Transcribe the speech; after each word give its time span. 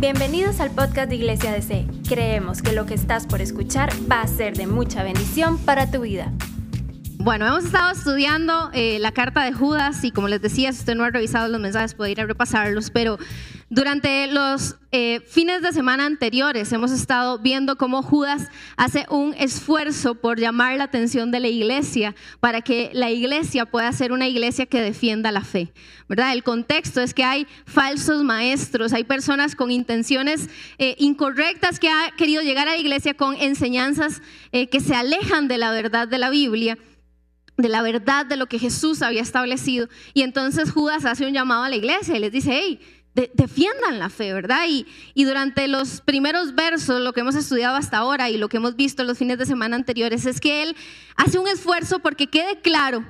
Bienvenidos 0.00 0.60
al 0.60 0.70
podcast 0.70 1.08
de 1.08 1.16
Iglesia 1.16 1.50
DC. 1.50 1.84
Creemos 2.08 2.62
que 2.62 2.70
lo 2.70 2.86
que 2.86 2.94
estás 2.94 3.26
por 3.26 3.40
escuchar 3.40 3.90
va 4.08 4.20
a 4.20 4.28
ser 4.28 4.56
de 4.56 4.68
mucha 4.68 5.02
bendición 5.02 5.58
para 5.58 5.90
tu 5.90 6.02
vida. 6.02 6.32
Bueno, 7.16 7.48
hemos 7.48 7.64
estado 7.64 7.90
estudiando 7.90 8.70
eh, 8.74 9.00
la 9.00 9.10
carta 9.10 9.42
de 9.42 9.52
Judas 9.52 10.04
y 10.04 10.12
como 10.12 10.28
les 10.28 10.40
decía, 10.40 10.72
si 10.72 10.78
usted 10.78 10.94
no 10.94 11.02
ha 11.02 11.10
revisado 11.10 11.48
los 11.48 11.60
mensajes 11.60 11.94
puede 11.94 12.12
ir 12.12 12.20
a 12.20 12.26
repasarlos, 12.26 12.90
pero 12.90 13.18
durante 13.70 14.26
los 14.28 14.76
eh, 14.92 15.20
fines 15.26 15.60
de 15.60 15.72
semana 15.72 16.06
anteriores 16.06 16.72
hemos 16.72 16.90
estado 16.90 17.38
viendo 17.38 17.76
cómo 17.76 18.02
Judas 18.02 18.48
hace 18.76 19.04
un 19.10 19.34
esfuerzo 19.34 20.14
por 20.14 20.40
llamar 20.40 20.76
la 20.78 20.84
atención 20.84 21.30
de 21.30 21.40
la 21.40 21.48
iglesia 21.48 22.14
para 22.40 22.62
que 22.62 22.90
la 22.94 23.10
iglesia 23.10 23.66
pueda 23.66 23.92
ser 23.92 24.12
una 24.12 24.26
iglesia 24.26 24.66
que 24.66 24.80
defienda 24.80 25.32
la 25.32 25.42
fe. 25.42 25.72
¿verdad? 26.08 26.32
El 26.32 26.42
contexto 26.42 27.02
es 27.02 27.12
que 27.12 27.24
hay 27.24 27.46
falsos 27.66 28.24
maestros, 28.24 28.94
hay 28.94 29.04
personas 29.04 29.54
con 29.54 29.70
intenciones 29.70 30.48
eh, 30.78 30.96
incorrectas 30.98 31.78
que 31.78 31.90
han 31.90 32.16
querido 32.16 32.42
llegar 32.42 32.68
a 32.68 32.72
la 32.72 32.78
iglesia 32.78 33.14
con 33.14 33.34
enseñanzas 33.36 34.22
que 34.50 34.80
se 34.80 34.94
alejan 34.94 35.46
de 35.46 35.58
la 35.58 35.70
verdad 35.72 36.08
de 36.08 36.18
la 36.18 36.30
Biblia 36.30 36.78
de 37.58 37.68
la 37.68 37.82
verdad 37.82 38.24
de 38.24 38.36
lo 38.36 38.46
que 38.46 38.58
Jesús 38.58 39.02
había 39.02 39.20
establecido. 39.20 39.88
Y 40.14 40.22
entonces 40.22 40.70
Judas 40.70 41.04
hace 41.04 41.26
un 41.26 41.34
llamado 41.34 41.64
a 41.64 41.68
la 41.68 41.76
iglesia 41.76 42.16
y 42.16 42.20
les 42.20 42.32
dice, 42.32 42.50
hey, 42.52 42.80
defiendan 43.34 43.98
la 43.98 44.10
fe, 44.10 44.32
¿verdad? 44.32 44.66
Y, 44.68 44.86
y, 45.14 45.24
durante 45.24 45.68
los 45.68 46.00
primeros 46.00 46.54
versos, 46.54 47.00
lo 47.00 47.12
que 47.12 47.20
hemos 47.20 47.34
estudiado 47.34 47.76
hasta 47.76 47.98
ahora 47.98 48.30
y 48.30 48.36
lo 48.36 48.48
que 48.48 48.58
hemos 48.58 48.76
visto 48.76 49.04
los 49.04 49.18
fines 49.18 49.38
de 49.38 49.46
semana 49.46 49.76
anteriores, 49.76 50.26
es 50.26 50.40
que 50.40 50.62
él 50.62 50.76
hace 51.16 51.38
un 51.38 51.48
esfuerzo 51.48 51.98
porque 51.98 52.28
quede 52.28 52.60
claro 52.60 53.04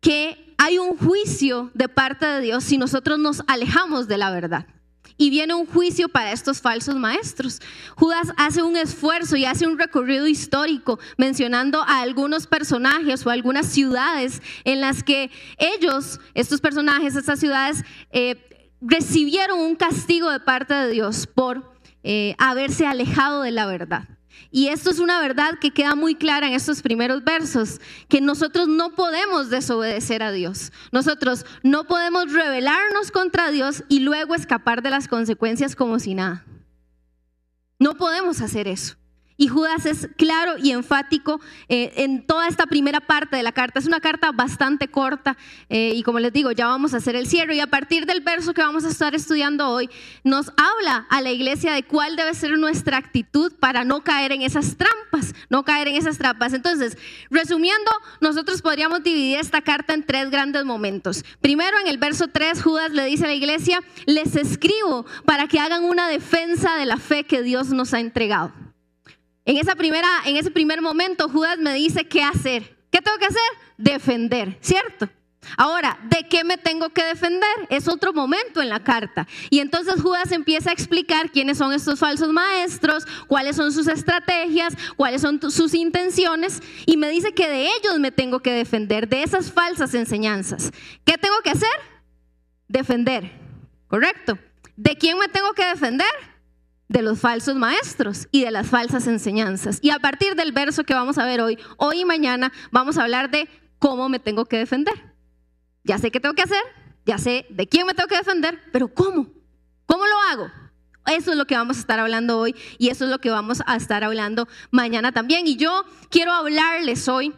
que 0.00 0.54
hay 0.58 0.78
un 0.78 0.96
juicio 0.96 1.70
de 1.74 1.88
parte 1.88 2.26
de 2.26 2.40
Dios 2.40 2.64
si 2.64 2.78
nosotros 2.78 3.18
nos 3.18 3.42
alejamos 3.46 4.08
de 4.08 4.18
la 4.18 4.30
verdad 4.30 4.66
y 5.20 5.28
viene 5.28 5.52
un 5.52 5.66
juicio 5.66 6.08
para 6.08 6.32
estos 6.32 6.62
falsos 6.62 6.96
maestros. 6.96 7.60
Judas 7.94 8.32
hace 8.38 8.62
un 8.62 8.74
esfuerzo 8.74 9.36
y 9.36 9.44
hace 9.44 9.66
un 9.66 9.78
recorrido 9.78 10.26
histórico 10.26 10.98
mencionando 11.18 11.82
a 11.82 12.00
algunos 12.00 12.46
personajes 12.46 13.26
o 13.26 13.30
algunas 13.30 13.66
ciudades 13.66 14.40
en 14.64 14.80
las 14.80 15.02
que 15.02 15.30
ellos, 15.58 16.20
estos 16.32 16.62
personajes, 16.62 17.16
estas 17.16 17.38
ciudades, 17.38 17.84
eh, 18.12 18.49
recibieron 18.80 19.60
un 19.60 19.76
castigo 19.76 20.30
de 20.30 20.40
parte 20.40 20.74
de 20.74 20.90
Dios 20.90 21.26
por 21.26 21.74
eh, 22.02 22.34
haberse 22.38 22.86
alejado 22.86 23.42
de 23.42 23.50
la 23.50 23.66
verdad. 23.66 24.08
Y 24.50 24.68
esto 24.68 24.90
es 24.90 24.98
una 24.98 25.20
verdad 25.20 25.58
que 25.60 25.70
queda 25.70 25.94
muy 25.94 26.14
clara 26.14 26.48
en 26.48 26.54
estos 26.54 26.82
primeros 26.82 27.22
versos, 27.22 27.80
que 28.08 28.20
nosotros 28.20 28.66
no 28.68 28.94
podemos 28.94 29.48
desobedecer 29.48 30.22
a 30.22 30.32
Dios. 30.32 30.72
Nosotros 30.92 31.46
no 31.62 31.84
podemos 31.84 32.32
rebelarnos 32.32 33.10
contra 33.12 33.50
Dios 33.50 33.84
y 33.88 34.00
luego 34.00 34.34
escapar 34.34 34.82
de 34.82 34.90
las 34.90 35.08
consecuencias 35.08 35.76
como 35.76 35.98
si 35.98 36.14
nada. 36.14 36.44
No 37.78 37.96
podemos 37.96 38.40
hacer 38.40 38.66
eso. 38.66 38.99
Y 39.40 39.48
Judas 39.48 39.86
es 39.86 40.06
claro 40.18 40.58
y 40.58 40.72
enfático 40.72 41.40
eh, 41.70 41.94
en 41.96 42.26
toda 42.26 42.46
esta 42.46 42.66
primera 42.66 43.00
parte 43.00 43.38
de 43.38 43.42
la 43.42 43.52
carta. 43.52 43.78
Es 43.78 43.86
una 43.86 43.98
carta 43.98 44.32
bastante 44.32 44.88
corta 44.88 45.34
eh, 45.70 45.92
y 45.94 46.02
como 46.02 46.20
les 46.20 46.30
digo, 46.30 46.52
ya 46.52 46.66
vamos 46.66 46.92
a 46.92 46.98
hacer 46.98 47.16
el 47.16 47.26
cierre. 47.26 47.56
Y 47.56 47.60
a 47.60 47.66
partir 47.66 48.04
del 48.04 48.20
verso 48.20 48.52
que 48.52 48.60
vamos 48.60 48.84
a 48.84 48.88
estar 48.88 49.14
estudiando 49.14 49.66
hoy, 49.70 49.88
nos 50.24 50.50
habla 50.58 51.06
a 51.08 51.22
la 51.22 51.30
iglesia 51.30 51.72
de 51.72 51.84
cuál 51.84 52.16
debe 52.16 52.34
ser 52.34 52.58
nuestra 52.58 52.98
actitud 52.98 53.50
para 53.58 53.82
no 53.82 54.04
caer 54.04 54.32
en 54.32 54.42
esas 54.42 54.76
trampas, 54.76 55.34
no 55.48 55.64
caer 55.64 55.88
en 55.88 55.96
esas 55.96 56.18
trampas. 56.18 56.52
Entonces, 56.52 56.98
resumiendo, 57.30 57.90
nosotros 58.20 58.60
podríamos 58.60 59.02
dividir 59.02 59.38
esta 59.38 59.62
carta 59.62 59.94
en 59.94 60.04
tres 60.04 60.28
grandes 60.28 60.66
momentos. 60.66 61.24
Primero, 61.40 61.78
en 61.78 61.86
el 61.86 61.96
verso 61.96 62.28
3, 62.28 62.62
Judas 62.62 62.92
le 62.92 63.06
dice 63.06 63.24
a 63.24 63.28
la 63.28 63.34
iglesia, 63.34 63.80
les 64.04 64.36
escribo 64.36 65.06
para 65.24 65.48
que 65.48 65.60
hagan 65.60 65.84
una 65.84 66.08
defensa 66.08 66.76
de 66.76 66.84
la 66.84 66.98
fe 66.98 67.24
que 67.24 67.40
Dios 67.40 67.70
nos 67.70 67.94
ha 67.94 68.00
entregado. 68.00 68.52
En, 69.50 69.56
esa 69.56 69.74
primera, 69.74 70.06
en 70.26 70.36
ese 70.36 70.52
primer 70.52 70.80
momento 70.80 71.28
Judas 71.28 71.58
me 71.58 71.74
dice 71.74 72.04
qué 72.04 72.22
hacer. 72.22 72.78
¿Qué 72.88 73.02
tengo 73.02 73.18
que 73.18 73.26
hacer? 73.26 73.42
Defender, 73.76 74.56
¿cierto? 74.60 75.08
Ahora, 75.56 75.98
¿de 76.04 76.28
qué 76.28 76.44
me 76.44 76.56
tengo 76.56 76.90
que 76.90 77.02
defender? 77.02 77.50
Es 77.68 77.88
otro 77.88 78.12
momento 78.12 78.62
en 78.62 78.68
la 78.68 78.78
carta. 78.78 79.26
Y 79.50 79.58
entonces 79.58 80.00
Judas 80.00 80.30
empieza 80.30 80.70
a 80.70 80.72
explicar 80.72 81.32
quiénes 81.32 81.58
son 81.58 81.72
estos 81.72 81.98
falsos 81.98 82.32
maestros, 82.32 83.04
cuáles 83.26 83.56
son 83.56 83.72
sus 83.72 83.88
estrategias, 83.88 84.74
cuáles 84.96 85.20
son 85.20 85.40
sus 85.50 85.74
intenciones, 85.74 86.62
y 86.86 86.96
me 86.96 87.10
dice 87.10 87.34
que 87.34 87.48
de 87.48 87.64
ellos 87.64 87.98
me 87.98 88.12
tengo 88.12 88.38
que 88.38 88.52
defender, 88.52 89.08
de 89.08 89.24
esas 89.24 89.50
falsas 89.50 89.94
enseñanzas. 89.94 90.70
¿Qué 91.04 91.18
tengo 91.18 91.40
que 91.42 91.50
hacer? 91.50 91.68
Defender, 92.68 93.32
¿correcto? 93.88 94.38
¿De 94.76 94.94
quién 94.94 95.18
me 95.18 95.26
tengo 95.26 95.54
que 95.54 95.66
defender? 95.66 96.29
De 96.90 97.02
los 97.02 97.20
falsos 97.20 97.54
maestros 97.54 98.26
y 98.32 98.44
de 98.44 98.50
las 98.50 98.66
falsas 98.66 99.06
enseñanzas. 99.06 99.78
Y 99.80 99.90
a 99.90 100.00
partir 100.00 100.34
del 100.34 100.50
verso 100.50 100.82
que 100.82 100.92
vamos 100.92 101.18
a 101.18 101.24
ver 101.24 101.40
hoy, 101.40 101.56
hoy 101.76 102.00
y 102.00 102.04
mañana, 102.04 102.52
vamos 102.72 102.98
a 102.98 103.04
hablar 103.04 103.30
de 103.30 103.48
cómo 103.78 104.08
me 104.08 104.18
tengo 104.18 104.44
que 104.46 104.58
defender. 104.58 105.14
Ya 105.84 105.98
sé 105.98 106.10
qué 106.10 106.18
tengo 106.18 106.34
que 106.34 106.42
hacer, 106.42 106.62
ya 107.06 107.16
sé 107.16 107.46
de 107.48 107.68
quién 107.68 107.86
me 107.86 107.94
tengo 107.94 108.08
que 108.08 108.16
defender, 108.16 108.58
pero 108.72 108.92
¿cómo? 108.92 109.28
¿Cómo 109.86 110.04
lo 110.04 110.18
hago? 110.32 110.50
Eso 111.06 111.30
es 111.30 111.36
lo 111.36 111.46
que 111.46 111.54
vamos 111.54 111.76
a 111.76 111.80
estar 111.80 112.00
hablando 112.00 112.38
hoy 112.38 112.56
y 112.76 112.88
eso 112.88 113.04
es 113.04 113.10
lo 113.10 113.20
que 113.20 113.30
vamos 113.30 113.62
a 113.66 113.76
estar 113.76 114.02
hablando 114.02 114.48
mañana 114.72 115.12
también. 115.12 115.46
Y 115.46 115.54
yo 115.54 115.84
quiero 116.10 116.32
hablarles 116.32 117.06
hoy 117.06 117.32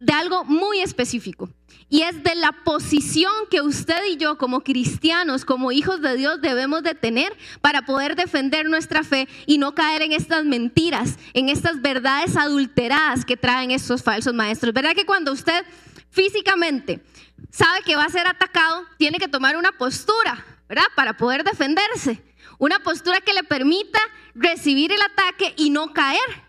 de 0.00 0.12
algo 0.12 0.44
muy 0.44 0.80
específico. 0.80 1.50
Y 1.88 2.02
es 2.02 2.22
de 2.24 2.34
la 2.34 2.52
posición 2.64 3.32
que 3.48 3.60
usted 3.60 4.04
y 4.10 4.16
yo 4.16 4.38
como 4.38 4.62
cristianos, 4.62 5.44
como 5.44 5.70
hijos 5.70 6.00
de 6.02 6.16
Dios, 6.16 6.40
debemos 6.40 6.82
de 6.82 6.94
tener 6.94 7.36
para 7.60 7.82
poder 7.82 8.16
defender 8.16 8.68
nuestra 8.68 9.04
fe 9.04 9.28
y 9.46 9.58
no 9.58 9.74
caer 9.74 10.02
en 10.02 10.12
estas 10.12 10.44
mentiras, 10.44 11.16
en 11.32 11.48
estas 11.48 11.80
verdades 11.80 12.36
adulteradas 12.36 13.24
que 13.24 13.36
traen 13.36 13.70
estos 13.70 14.02
falsos 14.02 14.34
maestros. 14.34 14.74
¿Verdad 14.74 14.94
que 14.94 15.06
cuando 15.06 15.32
usted 15.32 15.64
físicamente 16.10 17.04
sabe 17.50 17.82
que 17.82 17.94
va 17.94 18.04
a 18.04 18.10
ser 18.10 18.26
atacado, 18.26 18.84
tiene 18.98 19.18
que 19.18 19.28
tomar 19.28 19.56
una 19.56 19.72
postura, 19.72 20.44
¿verdad? 20.68 20.86
Para 20.96 21.16
poder 21.16 21.44
defenderse. 21.44 22.22
Una 22.58 22.80
postura 22.80 23.20
que 23.20 23.34
le 23.34 23.44
permita 23.44 24.00
recibir 24.34 24.90
el 24.90 25.02
ataque 25.02 25.54
y 25.56 25.70
no 25.70 25.92
caer 25.92 26.46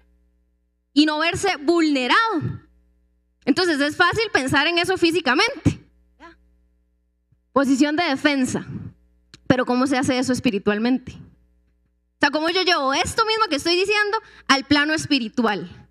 y 0.94 1.06
no 1.06 1.20
verse 1.20 1.58
vulnerado. 1.58 2.67
Entonces 3.48 3.80
es 3.80 3.96
fácil 3.96 4.30
pensar 4.34 4.68
en 4.68 4.78
eso 4.78 4.98
físicamente. 4.98 5.80
Posición 7.54 7.96
de 7.96 8.04
defensa. 8.04 8.68
Pero 9.48 9.66
¿cómo 9.66 9.88
se 9.88 9.98
hace 9.98 10.20
eso 10.20 10.34
espiritualmente? 10.34 11.14
O 11.14 12.20
sea, 12.20 12.30
¿cómo 12.30 12.50
yo 12.50 12.62
llevo 12.64 12.94
esto 12.94 13.26
mismo 13.26 13.46
que 13.50 13.56
estoy 13.56 13.78
diciendo 13.78 14.18
al 14.50 14.66
plano 14.66 14.94
espiritual? 14.94 15.88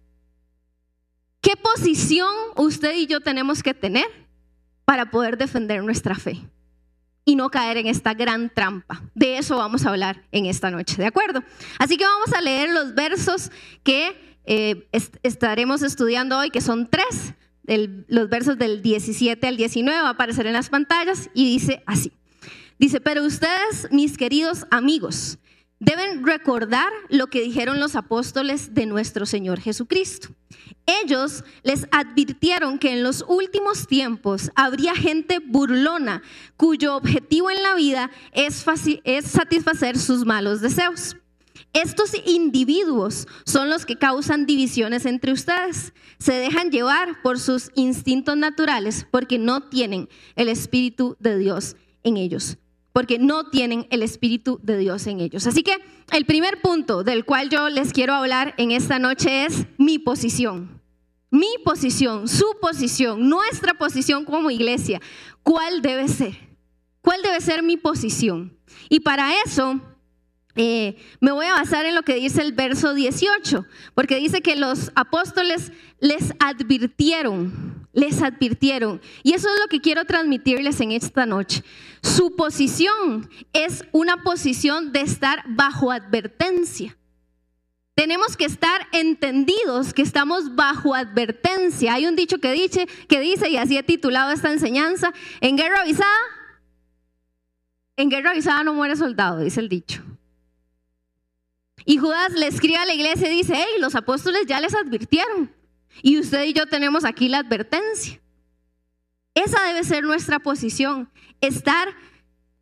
¿Qué 1.41 1.57
posición 1.57 2.29
usted 2.57 2.95
y 2.95 3.07
yo 3.07 3.21
tenemos 3.21 3.63
que 3.63 3.73
tener 3.73 4.07
para 4.85 5.11
poder 5.11 5.39
defender 5.39 5.83
nuestra 5.83 6.15
fe? 6.15 6.39
Y 7.25 7.37
no 7.37 7.49
caer 7.49 7.79
en 7.79 7.87
esta 7.87 8.13
gran 8.13 8.51
trampa. 8.51 9.03
De 9.15 9.39
eso 9.39 9.57
vamos 9.57 9.87
a 9.87 9.89
hablar 9.89 10.25
en 10.31 10.45
esta 10.45 10.71
noche, 10.71 10.97
¿de 10.99 11.07
acuerdo? 11.07 11.43
Así 11.79 11.97
que 11.97 12.05
vamos 12.05 12.35
a 12.35 12.43
leer 12.43 12.69
los 12.69 12.95
versos 12.95 13.51
que 13.83 14.41
eh, 14.45 14.89
estaremos 15.23 15.83
estudiando 15.83 16.39
hoy, 16.39 16.51
que 16.51 16.61
son 16.61 16.87
tres 16.87 17.35
los 17.67 18.29
versos 18.29 18.59
del 18.59 18.83
17 18.83 19.47
al 19.47 19.57
19 19.57 20.01
va 20.01 20.11
aparecer 20.11 20.47
en 20.47 20.53
las 20.53 20.71
pantallas 20.71 21.31
y 21.35 21.45
dice 21.47 21.83
así. 21.87 22.13
Dice, 22.79 23.01
pero 23.01 23.25
ustedes, 23.25 23.89
mis 23.91 24.19
queridos 24.19 24.67
amigos, 24.71 25.39
deben 25.79 26.25
recordar 26.25 26.91
lo 27.09 27.27
que 27.29 27.43
dijeron 27.43 27.81
los 27.81 27.97
apóstoles 27.97 28.75
de 28.75 28.87
nuestro 28.87 29.27
Señor 29.27 29.61
Jesucristo. 29.61 30.29
Ellos 30.87 31.43
les 31.63 31.87
advirtieron 31.91 32.79
que 32.79 32.93
en 32.93 33.03
los 33.03 33.25
últimos 33.27 33.87
tiempos 33.87 34.51
habría 34.55 34.95
gente 34.95 35.41
burlona 35.41 36.23
cuyo 36.57 36.97
objetivo 36.97 37.51
en 37.51 37.63
la 37.63 37.75
vida 37.75 38.11
es 38.33 38.65
satisfacer 39.25 39.99
sus 39.99 40.25
malos 40.25 40.61
deseos. 40.61 41.17
Estos 41.77 42.13
individuos 42.25 43.29
son 43.45 43.69
los 43.69 43.85
que 43.85 43.99
causan 43.99 44.47
divisiones 44.47 45.05
entre 45.05 45.33
ustedes. 45.33 45.93
Se 46.19 46.33
dejan 46.33 46.71
llevar 46.71 47.21
por 47.21 47.39
sus 47.39 47.71
instintos 47.75 48.35
naturales 48.35 49.07
porque 49.11 49.39
no 49.39 49.61
tienen 49.61 50.09
el 50.37 50.49
Espíritu 50.49 51.19
de 51.21 51.37
Dios 51.37 51.77
en 52.03 52.17
ellos. 52.17 52.57
Porque 52.95 53.19
no 53.19 53.51
tienen 53.51 53.87
el 53.91 54.03
Espíritu 54.03 54.59
de 54.63 54.79
Dios 54.79 55.07
en 55.07 55.21
ellos. 55.21 55.47
Así 55.47 55.63
que 55.63 55.77
el 56.13 56.25
primer 56.25 56.63
punto 56.63 57.05
del 57.05 57.27
cual 57.27 57.51
yo 57.51 57.69
les 57.69 57.93
quiero 57.93 58.15
hablar 58.15 58.55
en 58.57 58.71
esta 58.71 58.99
noche 58.99 59.45
es 59.45 59.67
mi 59.77 59.99
posición. 59.99 60.81
Mi 61.31 61.57
posición, 61.63 62.27
su 62.27 62.47
posición, 62.59 63.29
nuestra 63.29 63.75
posición 63.75 64.25
como 64.25 64.51
iglesia. 64.51 65.03
¿Cuál 65.43 65.83
debe 65.83 66.09
ser? 66.09 66.39
¿Cuál 67.03 67.21
debe 67.21 67.43
ser 67.43 67.63
mi 67.63 67.77
posición? 67.77 68.57
Y 68.89 69.01
para 69.01 69.43
eso 69.43 69.79
eh, 70.57 70.97
me 71.21 71.33
voy 71.33 71.47
a 71.47 71.53
basar 71.53 71.85
en 71.85 71.95
lo 71.95 72.03
que 72.03 72.15
dice 72.15 72.41
el 72.41 72.53
verso 72.53 72.95
18, 72.95 73.67
porque 73.95 74.17
dice 74.17 74.41
que 74.41 74.57
los 74.57 74.91
apóstoles 74.95 75.71
les 76.01 76.33
advirtieron, 76.41 77.87
les 77.93 78.23
advirtieron. 78.23 79.01
Y 79.23 79.35
eso 79.35 79.49
es 79.53 79.61
lo 79.61 79.69
que 79.69 79.81
quiero 79.81 80.07
transmitirles 80.07 80.81
en 80.81 80.93
esta 80.93 81.27
noche. 81.27 81.63
Su 82.03 82.37
posición 82.37 83.29
es 83.53 83.85
una 83.93 84.23
posición 84.23 84.93
de 84.93 85.03
estar 85.03 85.45
bajo 85.47 85.93
advertencia. 85.93 86.97
Tenemos 87.95 88.37
que 88.37 88.45
estar 88.45 88.87
entendidos 88.93 89.95
que 89.95 90.03
estamos 90.03 90.55
bajo 90.55 90.95
advertencia. 90.95 91.95
Hay 91.95 92.07
un 92.07 92.17
dicho 92.17 92.39
que 92.39 92.53
dice, 92.53 92.87
que 93.09 93.21
dice, 93.21 93.49
y 93.49 93.57
así 93.57 93.77
he 93.77 93.83
titulado 93.83 94.33
esta 94.33 94.53
enseñanza, 94.53 95.13
en 95.41 95.57
guerra 95.57 95.81
avisada, 95.81 96.11
en 97.97 98.11
guerra 98.11 98.31
avisada 98.31 98.65
no 98.65 98.75
muere 98.75 98.97
soldado, 98.97 99.41
dice 99.41 99.61
el 99.61 99.69
dicho. 99.69 100.03
Y 101.85 101.99
Judas 101.99 102.33
le 102.33 102.47
escribe 102.47 102.79
a 102.79 102.87
la 102.87 102.95
iglesia 102.95 103.31
y 103.31 103.37
dice, 103.37 103.55
hey, 103.57 103.81
los 103.81 103.95
apóstoles 103.95 104.47
ya 104.47 104.61
les 104.61 104.75
advirtieron. 104.75 105.53
Y 106.03 106.19
usted 106.19 106.45
y 106.45 106.53
yo 106.53 106.67
tenemos 106.67 107.05
aquí 107.05 107.29
la 107.29 107.39
advertencia. 107.39 108.21
Esa 109.35 109.63
debe 109.65 109.85
ser 109.85 110.05
nuestra 110.05 110.39
posición, 110.39 111.11
estar 111.41 111.89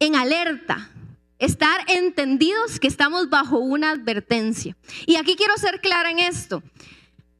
en 0.01 0.17
alerta, 0.17 0.91
estar 1.39 1.89
entendidos 1.89 2.81
que 2.81 2.89
estamos 2.89 3.31
bajo 3.31 3.59
una 3.59 3.91
advertencia. 3.91 4.77
Y 5.07 5.17
aquí 5.17 5.37
quiero 5.37 5.57
ser 5.57 5.81
clara 5.81 6.11
en 6.11 6.19
esto. 6.19 6.63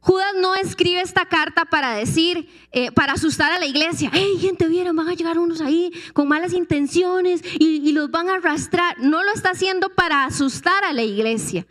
Judas 0.05 0.35
no 0.39 0.53
escribe 0.53 1.01
esta 1.01 1.25
carta 1.25 1.65
para 1.65 1.95
decir, 1.95 2.47
eh, 2.71 2.91
para 2.91 3.13
asustar 3.13 3.51
a 3.51 3.57
la 3.57 3.65
iglesia, 3.65 4.11
hey 4.13 4.37
gente, 4.39 4.67
vieron, 4.67 4.95
van 4.95 5.09
a 5.09 5.15
llegar 5.15 5.39
unos 5.39 5.61
ahí 5.61 5.91
con 6.13 6.27
malas 6.27 6.53
intenciones 6.53 7.41
y, 7.57 7.77
y 7.77 7.91
los 7.91 8.11
van 8.11 8.29
a 8.29 8.35
arrastrar. 8.35 8.99
No 8.99 9.23
lo 9.23 9.33
está 9.33 9.49
haciendo 9.49 9.89
para 9.89 10.25
asustar 10.25 10.83
a 10.83 10.93
la 10.93 11.01
iglesia. 11.01 11.65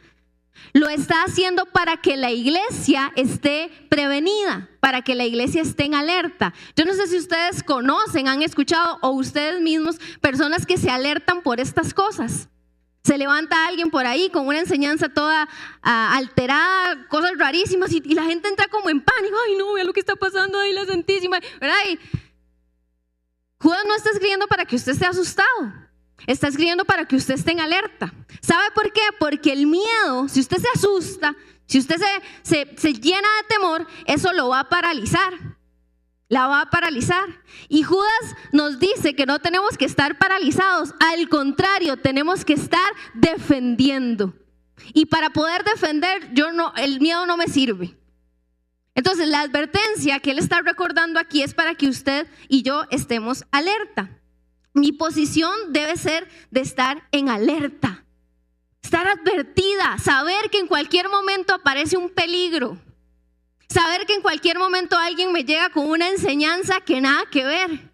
Lo 0.72 0.88
está 0.88 1.22
haciendo 1.22 1.66
para 1.66 1.98
que 1.98 2.16
la 2.16 2.32
iglesia 2.32 3.12
esté 3.14 3.70
prevenida, 3.88 4.68
para 4.80 5.02
que 5.02 5.14
la 5.14 5.26
iglesia 5.26 5.62
esté 5.62 5.84
en 5.84 5.94
alerta. 5.94 6.54
Yo 6.74 6.84
no 6.86 6.94
sé 6.94 7.06
si 7.06 7.16
ustedes 7.16 7.62
conocen, 7.62 8.26
han 8.26 8.42
escuchado 8.42 8.98
o 9.00 9.10
ustedes 9.10 9.60
mismos 9.60 10.00
personas 10.20 10.66
que 10.66 10.76
se 10.76 10.90
alertan 10.90 11.40
por 11.40 11.60
estas 11.60 11.94
cosas. 11.94 12.48
Se 13.04 13.18
levanta 13.18 13.66
alguien 13.66 13.90
por 13.90 14.06
ahí 14.06 14.30
con 14.30 14.46
una 14.46 14.58
enseñanza 14.58 15.10
toda 15.10 15.46
ah, 15.82 16.16
alterada, 16.16 17.06
cosas 17.08 17.32
rarísimas, 17.36 17.92
y, 17.92 18.00
la 18.14 18.24
gente 18.24 18.48
entra 18.48 18.66
como 18.68 18.88
en 18.88 19.02
pánico. 19.02 19.36
Ay, 19.46 19.56
no, 19.56 19.74
vea 19.74 19.84
lo 19.84 19.92
que 19.92 20.00
está 20.00 20.16
pasando 20.16 20.58
ahí, 20.58 20.72
la 20.72 20.86
Santísima. 20.86 21.38
¿verdad? 21.60 21.76
Judas 23.58 23.84
no 23.86 23.94
está 23.94 24.10
escribiendo 24.10 24.46
para 24.46 24.64
que 24.64 24.76
usted 24.76 24.92
esté 24.92 25.04
asustado. 25.04 25.48
Está 26.26 26.48
escribiendo 26.48 26.84
para 26.86 27.06
que 27.06 27.16
usted 27.16 27.34
esté 27.34 27.52
en 27.52 27.60
alerta. 27.60 28.12
¿Sabe 28.40 28.70
por 28.74 28.90
qué? 28.90 29.02
Porque 29.18 29.52
el 29.52 29.66
miedo, 29.66 30.28
si 30.28 30.40
usted 30.40 30.56
se 30.56 30.68
asusta, 30.74 31.36
si 31.66 31.78
usted 31.78 31.96
se, 32.42 32.74
se, 32.76 32.92
llena 32.94 33.28
de 33.42 33.48
temor, 33.48 33.86
eso 34.06 34.32
lo 34.32 34.48
va 34.48 34.60
a 34.60 34.68
paralizar. 34.68 35.34
La 36.28 36.46
va 36.46 36.62
a 36.62 36.70
paralizar. 36.70 37.24
Y 37.68 37.82
Judas 37.82 38.36
nos 38.52 38.78
dice 38.78 39.14
que 39.14 39.26
no 39.26 39.38
tenemos 39.38 39.76
que 39.76 39.84
estar 39.84 40.18
paralizados. 40.18 40.94
Al 41.00 41.28
contrario, 41.28 41.98
tenemos 41.98 42.44
que 42.44 42.54
estar 42.54 42.92
defendiendo. 43.14 44.34
Y 44.92 45.06
para 45.06 45.30
poder 45.30 45.64
defender, 45.64 46.32
yo 46.32 46.52
no, 46.52 46.72
el 46.76 47.00
miedo 47.00 47.26
no 47.26 47.36
me 47.36 47.48
sirve. 47.48 47.96
Entonces, 48.94 49.28
la 49.28 49.40
advertencia 49.40 50.20
que 50.20 50.30
él 50.30 50.38
está 50.38 50.62
recordando 50.62 51.18
aquí 51.18 51.42
es 51.42 51.52
para 51.52 51.74
que 51.74 51.88
usted 51.88 52.28
y 52.48 52.62
yo 52.62 52.84
estemos 52.90 53.44
alerta. 53.50 54.20
Mi 54.72 54.92
posición 54.92 55.52
debe 55.70 55.96
ser 55.96 56.28
de 56.50 56.60
estar 56.60 57.06
en 57.12 57.28
alerta, 57.28 58.04
estar 58.82 59.06
advertida, 59.06 59.98
saber 59.98 60.50
que 60.50 60.58
en 60.58 60.66
cualquier 60.66 61.08
momento 61.08 61.54
aparece 61.54 61.96
un 61.96 62.10
peligro, 62.10 62.76
saber 63.74 64.06
que 64.06 64.14
en 64.14 64.22
cualquier 64.22 64.58
momento 64.58 64.96
alguien 64.96 65.32
me 65.32 65.44
llega 65.44 65.68
con 65.70 65.88
una 65.88 66.08
enseñanza 66.08 66.80
que 66.80 67.00
nada 67.00 67.24
que 67.30 67.44
ver. 67.44 67.90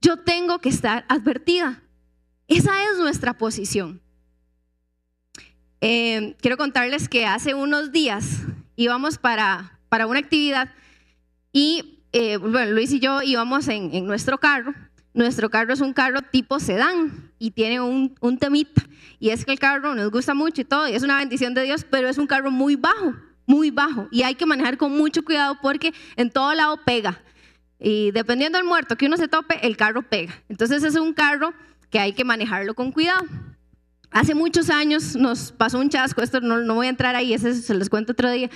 Yo 0.00 0.18
tengo 0.18 0.60
que 0.60 0.68
estar 0.68 1.04
advertida. 1.08 1.82
Esa 2.46 2.84
es 2.84 2.98
nuestra 2.98 3.36
posición. 3.36 4.00
Eh, 5.80 6.36
quiero 6.40 6.56
contarles 6.56 7.08
que 7.08 7.26
hace 7.26 7.54
unos 7.54 7.90
días 7.90 8.42
íbamos 8.76 9.18
para, 9.18 9.80
para 9.88 10.06
una 10.06 10.20
actividad 10.20 10.72
y 11.52 12.04
eh, 12.12 12.36
bueno, 12.36 12.72
Luis 12.72 12.92
y 12.92 13.00
yo 13.00 13.22
íbamos 13.22 13.68
en 13.68 14.06
nuestro 14.06 14.38
carro 14.38 14.74
nuestro 15.18 15.50
carro 15.50 15.72
es 15.72 15.80
un 15.80 15.92
carro 15.92 16.22
tipo 16.22 16.60
sedán 16.60 17.32
y 17.38 17.50
tiene 17.50 17.80
un, 17.80 18.14
un 18.20 18.38
temita. 18.38 18.82
Y 19.18 19.30
es 19.30 19.44
que 19.44 19.50
el 19.50 19.58
carro 19.58 19.94
nos 19.94 20.10
gusta 20.10 20.32
mucho 20.32 20.60
y 20.60 20.64
todo, 20.64 20.88
y 20.88 20.92
es 20.92 21.02
una 21.02 21.18
bendición 21.18 21.54
de 21.54 21.62
Dios, 21.62 21.84
pero 21.90 22.08
es 22.08 22.18
un 22.18 22.26
carro 22.26 22.50
muy 22.50 22.76
bajo, 22.76 23.14
muy 23.48 23.70
bajo. 23.72 24.06
Y 24.12 24.22
hay 24.22 24.36
que 24.36 24.46
manejar 24.46 24.76
con 24.76 24.96
mucho 24.96 25.24
cuidado 25.24 25.58
porque 25.60 25.92
en 26.14 26.30
todo 26.30 26.54
lado 26.54 26.78
pega. 26.84 27.20
Y 27.80 28.12
dependiendo 28.12 28.58
del 28.58 28.66
muerto 28.66 28.96
que 28.96 29.06
uno 29.06 29.16
se 29.16 29.26
tope, 29.26 29.66
el 29.66 29.76
carro 29.76 30.02
pega. 30.02 30.34
Entonces 30.48 30.84
es 30.84 30.94
un 30.94 31.14
carro 31.14 31.52
que 31.90 31.98
hay 31.98 32.12
que 32.12 32.24
manejarlo 32.24 32.74
con 32.74 32.92
cuidado. 32.92 33.24
Hace 34.10 34.34
muchos 34.34 34.70
años 34.70 35.16
nos 35.16 35.52
pasó 35.52 35.78
un 35.78 35.88
chasco, 35.88 36.22
esto 36.22 36.40
no, 36.40 36.58
no 36.58 36.74
voy 36.74 36.86
a 36.86 36.90
entrar 36.90 37.16
ahí, 37.16 37.34
ese 37.34 37.54
se 37.54 37.74
los 37.74 37.88
cuento 37.88 38.12
otro 38.12 38.30
día. 38.30 38.50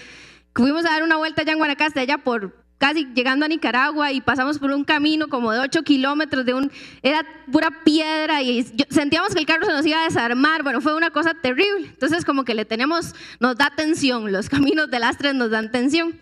Fuimos 0.55 0.85
a 0.85 0.91
dar 0.91 1.03
una 1.03 1.17
vuelta 1.17 1.43
allá 1.43 1.53
en 1.53 1.59
Guanacaste, 1.59 2.01
allá 2.01 2.19
por 2.19 2.62
casi 2.83 3.07
llegando 3.15 3.45
a 3.45 3.49
Nicaragua 3.49 4.11
y 4.11 4.21
pasamos 4.21 4.59
por 4.59 4.73
un 4.73 4.83
camino 4.83 5.29
como 5.29 5.53
de 5.53 5.61
8 5.61 5.85
kilómetros, 5.85 6.45
de 6.45 6.53
un, 6.53 6.69
era 7.01 7.25
pura 7.53 7.71
piedra 7.85 8.43
y 8.43 8.65
sentíamos 8.91 9.33
que 9.33 9.39
el 9.39 9.47
carro 9.47 9.67
se 9.67 9.71
nos 9.71 9.87
iba 9.87 10.01
a 10.01 10.03
desarmar, 10.03 10.65
bueno, 10.65 10.81
fue 10.81 10.97
una 10.97 11.11
cosa 11.11 11.33
terrible. 11.33 11.87
Entonces 11.87 12.25
como 12.25 12.45
que 12.45 12.57
le 12.57 12.65
tenemos, 12.65 13.15
nos 13.39 13.57
da 13.57 13.71
tensión, 13.71 14.33
los 14.33 14.49
caminos 14.51 14.91
de 14.91 14.99
lastres 14.99 15.33
nos 15.33 15.53
dan 15.53 15.71
tensión. 15.71 16.19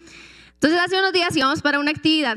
Entonces 0.52 0.78
hace 0.78 0.98
unos 0.98 1.14
días 1.14 1.34
íbamos 1.34 1.62
para 1.62 1.80
una 1.80 1.92
actividad, 1.92 2.36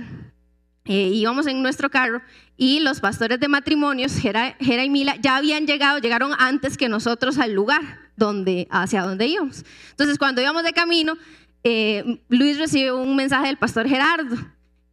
eh, 0.86 1.10
íbamos 1.14 1.46
en 1.48 1.62
nuestro 1.62 1.90
carro 1.90 2.22
y 2.56 2.80
los 2.80 3.02
pastores 3.02 3.42
de 3.42 3.50
matrimonios, 3.50 4.16
Jera, 4.16 4.56
y 4.58 4.90
Mila, 4.90 5.18
ya 5.20 5.36
habían 5.36 5.68
llegado, 5.68 6.00
llegaron 6.00 6.32
antes 6.40 6.78
que 6.78 6.88
nosotros 6.88 7.40
al 7.40 7.52
lugar 7.52 7.82
donde, 8.16 8.70
hacia 8.72 9.02
donde 9.02 9.28
íbamos. 9.28 9.66
Entonces 9.90 10.18
cuando 10.18 10.42
íbamos 10.42 10.64
de 10.64 10.72
camino, 10.72 11.18
eh, 11.64 12.22
Luis 12.30 12.58
recibe 12.58 12.92
un 12.92 13.16
mensaje 13.16 13.48
del 13.48 13.58
pastor 13.58 13.88
Gerardo 13.88 14.36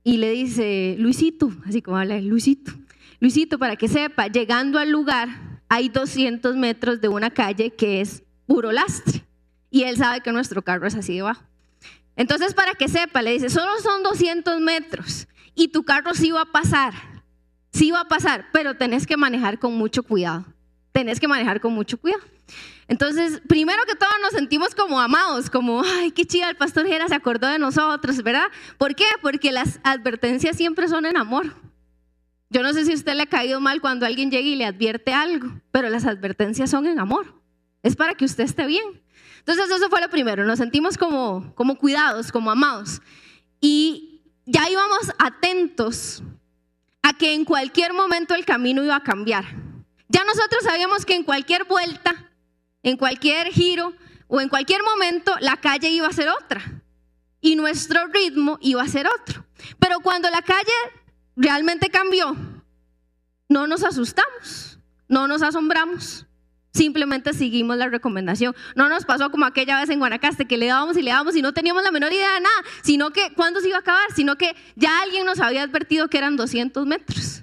y 0.05 0.17
le 0.17 0.31
dice, 0.31 0.97
Luisito, 0.99 1.53
así 1.67 1.83
como 1.83 1.99
habla 1.99 2.21
Luisito, 2.21 2.73
Luisito, 3.21 3.59
para 3.59 3.77
que 3.77 3.89
sepa, 3.89 4.29
llegando 4.29 4.79
al 4.79 4.91
lugar 4.91 5.29
hay 5.69 5.89
200 5.89 6.57
metros 6.57 7.01
de 7.01 7.09
una 7.09 7.31
calle 7.31 7.71
que 7.71 8.01
es 8.01 8.23
puro 8.47 8.73
lastre. 8.73 9.25
Y 9.71 9.85
él 9.85 9.97
sabe 9.97 10.21
que 10.21 10.33
nuestro 10.33 10.63
carro 10.63 10.89
es 10.89 10.97
así 10.97 11.15
debajo. 11.15 11.43
Entonces, 12.17 12.55
para 12.55 12.75
que 12.75 12.89
sepa, 12.89 13.23
le 13.23 13.33
dice, 13.33 13.51
solo 13.51 13.79
son 13.81 14.03
200 14.03 14.61
metros 14.61 15.29
y 15.55 15.69
tu 15.69 15.85
carro 15.85 16.13
sí 16.15 16.33
va 16.33 16.43
a 16.43 16.53
pasar, 16.53 16.93
sí 17.73 17.91
va 17.93 18.01
a 18.01 18.09
pasar, 18.09 18.47
pero 18.53 18.77
tenés 18.77 19.07
que 19.07 19.17
manejar 19.17 19.59
con 19.59 19.75
mucho 19.75 20.03
cuidado. 20.03 20.45
Tenés 20.93 21.21
que 21.21 21.29
manejar 21.29 21.61
con 21.61 21.73
mucho 21.73 21.99
cuidado. 21.99 22.23
Entonces, 22.89 23.41
primero 23.47 23.81
que 23.87 23.95
todo 23.95 24.11
nos 24.21 24.33
sentimos 24.33 24.75
como 24.75 25.00
amados, 25.00 25.49
como, 25.49 25.83
ay, 25.83 26.11
qué 26.11 26.25
chida, 26.25 26.50
el 26.50 26.57
pastor 26.57 26.87
Jera 26.87 27.07
se 27.07 27.14
acordó 27.14 27.47
de 27.47 27.59
nosotros, 27.59 28.23
¿verdad? 28.23 28.47
¿Por 28.79 28.97
qué? 28.97 29.05
Porque 29.23 29.53
las 29.53 29.79
advertencias 29.85 30.57
siempre 30.57 30.88
son 30.88 31.07
en 31.07 31.17
amor. 31.17 31.55
Yo 32.49 32.64
no 32.64 32.73
sé 32.73 32.85
si 32.85 32.91
a 32.91 32.97
usted 32.97 33.14
le 33.14 33.23
ha 33.23 33.26
caído 33.26 33.61
mal 33.61 33.81
cuando 33.81 34.07
alguien 34.07 34.33
llega 34.33 34.49
y 34.49 34.57
le 34.57 34.67
advierte 34.67 35.14
algo, 35.14 35.61
pero 35.71 35.88
las 35.88 36.05
advertencias 36.05 36.69
son 36.69 36.87
en 36.87 36.99
amor. 36.99 37.41
Es 37.85 37.95
para 37.95 38.14
que 38.14 38.25
usted 38.25 38.43
esté 38.43 38.67
bien. 38.67 39.00
Entonces, 39.38 39.71
eso 39.71 39.88
fue 39.88 40.00
lo 40.00 40.11
primero, 40.11 40.45
nos 40.45 40.59
sentimos 40.59 40.99
como, 40.99 41.55
como 41.55 41.79
cuidados, 41.79 42.33
como 42.33 42.50
amados. 42.50 43.00
Y 43.61 44.23
ya 44.47 44.69
íbamos 44.69 45.12
atentos 45.19 46.25
a 47.03 47.12
que 47.12 47.35
en 47.35 47.45
cualquier 47.45 47.93
momento 47.93 48.35
el 48.35 48.45
camino 48.45 48.83
iba 48.83 48.97
a 48.97 49.03
cambiar. 49.03 49.70
Ya 50.11 50.25
nosotros 50.25 50.62
sabíamos 50.62 51.07
que 51.07 51.14
en 51.14 51.25
cualquier 51.25 51.64
vuelta 51.64 52.31
en 52.83 52.97
cualquier 52.97 53.49
giro 53.49 53.95
o 54.29 54.40
en 54.40 54.49
cualquier 54.49 54.83
momento 54.83 55.35
la 55.40 55.57
calle 55.57 55.90
iba 55.90 56.07
a 56.07 56.12
ser 56.12 56.29
otra 56.29 56.62
y 57.40 57.57
nuestro 57.57 58.07
ritmo 58.09 58.59
iba 58.61 58.83
a 58.83 58.88
ser 58.88 59.07
otro. 59.07 59.47
Pero 59.79 60.00
cuando 60.00 60.31
la 60.31 60.43
calle 60.43 60.73
realmente 61.37 61.90
cambió, 61.90 62.37
no 63.49 63.67
nos 63.67 63.83
asustamos, 63.83 64.79
no 65.09 65.26
nos 65.26 65.43
asombramos. 65.43 66.26
Simplemente 66.73 67.33
seguimos 67.33 67.76
la 67.76 67.88
recomendación. 67.88 68.55
No 68.76 68.88
nos 68.88 69.05
pasó 69.05 69.31
como 69.33 69.45
aquella 69.45 69.81
vez 69.81 69.90
en 69.90 69.99
Guanacaste 69.99 70.47
que 70.47 70.57
le 70.57 70.67
dábamos 70.67 70.97
y 70.97 71.02
le 71.02 71.11
dábamos 71.11 71.35
y 71.35 71.43
no 71.43 71.52
teníamos 71.52 71.83
la 71.83 71.90
menor 71.90 72.12
idea 72.12 72.35
de 72.35 72.40
nada, 72.40 72.62
sino 72.83 73.11
que 73.11 73.33
cuándo 73.35 73.61
se 73.61 73.69
iba 73.69 73.79
a 73.79 73.81
acabar, 73.81 74.12
sino 74.14 74.37
que 74.37 74.55
ya 74.76 75.02
alguien 75.02 75.26
nos 75.26 75.40
había 75.40 75.62
advertido 75.62 76.09
que 76.09 76.19
eran 76.19 76.37
200 76.37 76.87
metros. 76.87 77.43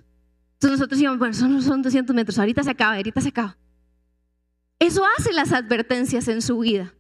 Entonces 0.58 0.80
nosotros 0.80 0.98
decíamos, 0.98 1.20
bueno, 1.20 1.34
son, 1.34 1.62
son 1.62 1.82
200 1.82 2.16
metros, 2.16 2.40
ahorita 2.40 2.64
se 2.64 2.72
acaba, 2.72 2.96
ahorita 2.96 3.22
se 3.22 3.30
acaba. 3.30 3.58
Eso 4.80 5.04
hace 5.18 5.32
las 5.34 5.54
advertencias 5.54 6.28
en 6.28 6.42
su 6.42 6.60
vida. 6.60 6.94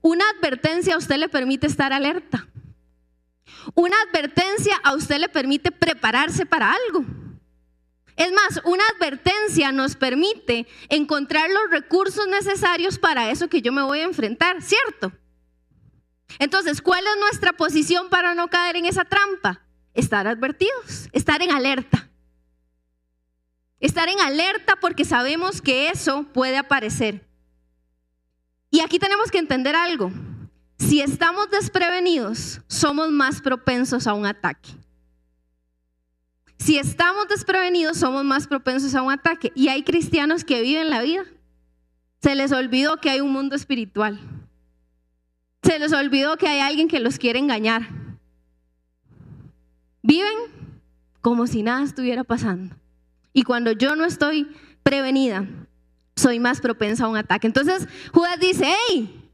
Una 0.00 0.24
advertencia 0.36 0.94
a 0.94 0.98
usted 0.98 1.16
le 1.16 1.28
permite 1.28 1.66
estar 1.66 1.92
alerta. 1.92 2.46
Una 3.74 3.96
advertencia 4.08 4.76
a 4.84 4.94
usted 4.94 5.18
le 5.18 5.28
permite 5.28 5.72
prepararse 5.72 6.46
para 6.46 6.72
algo. 6.72 7.04
Es 8.16 8.32
más, 8.32 8.60
una 8.64 8.84
advertencia 8.96 9.72
nos 9.72 9.96
permite 9.96 10.66
encontrar 10.88 11.50
los 11.50 11.70
recursos 11.70 12.26
necesarios 12.28 12.98
para 12.98 13.30
eso 13.30 13.48
que 13.48 13.62
yo 13.62 13.72
me 13.72 13.82
voy 13.82 14.00
a 14.00 14.04
enfrentar, 14.04 14.62
¿cierto? 14.62 15.12
Entonces, 16.38 16.80
¿cuál 16.80 17.04
es 17.04 17.20
nuestra 17.20 17.52
posición 17.52 18.08
para 18.08 18.34
no 18.34 18.48
caer 18.48 18.76
en 18.76 18.86
esa 18.86 19.04
trampa? 19.04 19.62
estar 19.98 20.26
advertidos, 20.26 21.08
estar 21.12 21.42
en 21.42 21.50
alerta. 21.50 22.07
Estar 23.80 24.08
en 24.08 24.20
alerta 24.20 24.76
porque 24.80 25.04
sabemos 25.04 25.62
que 25.62 25.88
eso 25.88 26.24
puede 26.32 26.56
aparecer. 26.56 27.26
Y 28.70 28.80
aquí 28.80 28.98
tenemos 28.98 29.30
que 29.30 29.38
entender 29.38 29.76
algo. 29.76 30.12
Si 30.78 31.00
estamos 31.00 31.50
desprevenidos, 31.50 32.60
somos 32.66 33.10
más 33.10 33.40
propensos 33.40 34.06
a 34.06 34.14
un 34.14 34.26
ataque. 34.26 34.70
Si 36.58 36.76
estamos 36.76 37.28
desprevenidos, 37.28 37.98
somos 37.98 38.24
más 38.24 38.46
propensos 38.46 38.94
a 38.94 39.02
un 39.02 39.12
ataque. 39.12 39.52
Y 39.54 39.68
hay 39.68 39.84
cristianos 39.84 40.44
que 40.44 40.60
viven 40.60 40.90
la 40.90 41.02
vida. 41.02 41.24
Se 42.20 42.34
les 42.34 42.52
olvidó 42.52 42.98
que 42.98 43.10
hay 43.10 43.20
un 43.20 43.32
mundo 43.32 43.54
espiritual. 43.54 44.20
Se 45.62 45.78
les 45.78 45.92
olvidó 45.92 46.36
que 46.36 46.48
hay 46.48 46.60
alguien 46.60 46.88
que 46.88 47.00
los 47.00 47.18
quiere 47.18 47.38
engañar. 47.38 47.88
Viven 50.02 50.34
como 51.20 51.46
si 51.46 51.62
nada 51.62 51.84
estuviera 51.84 52.24
pasando. 52.24 52.74
Y 53.32 53.42
cuando 53.42 53.72
yo 53.72 53.96
no 53.96 54.04
estoy 54.04 54.48
prevenida, 54.82 55.46
soy 56.16 56.40
más 56.40 56.60
propensa 56.60 57.04
a 57.04 57.08
un 57.08 57.16
ataque. 57.16 57.46
Entonces 57.46 57.86
Judas 58.12 58.38
dice, 58.40 58.66
hey, 58.88 59.30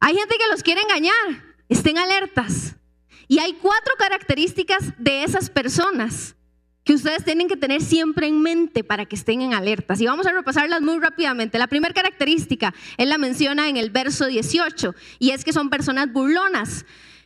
hay 0.00 0.16
gente 0.16 0.36
que 0.36 0.48
los 0.50 0.62
quiere 0.62 0.82
engañar, 0.82 1.44
estén 1.68 1.98
alertas. 1.98 2.76
Y 3.28 3.38
hay 3.38 3.54
cuatro 3.54 3.94
características 3.96 4.92
de 4.98 5.24
esas 5.24 5.48
personas 5.48 6.34
que 6.84 6.94
ustedes 6.94 7.24
tienen 7.24 7.48
que 7.48 7.56
tener 7.56 7.80
siempre 7.80 8.26
en 8.26 8.42
mente 8.42 8.82
para 8.82 9.06
que 9.06 9.16
estén 9.16 9.40
en 9.40 9.54
alertas. 9.54 10.00
Y 10.00 10.06
vamos 10.06 10.26
a 10.26 10.32
repasarlas 10.32 10.80
muy 10.82 10.98
rápidamente. 10.98 11.58
La 11.58 11.68
primera 11.68 11.94
característica, 11.94 12.74
él 12.96 13.08
la 13.08 13.18
menciona 13.18 13.68
en 13.68 13.76
el 13.76 13.90
verso 13.90 14.26
18, 14.26 14.94
y 15.18 15.30
es 15.30 15.44
que 15.44 15.52
son 15.52 15.70
personas 15.70 16.12
burlonas. 16.12 16.84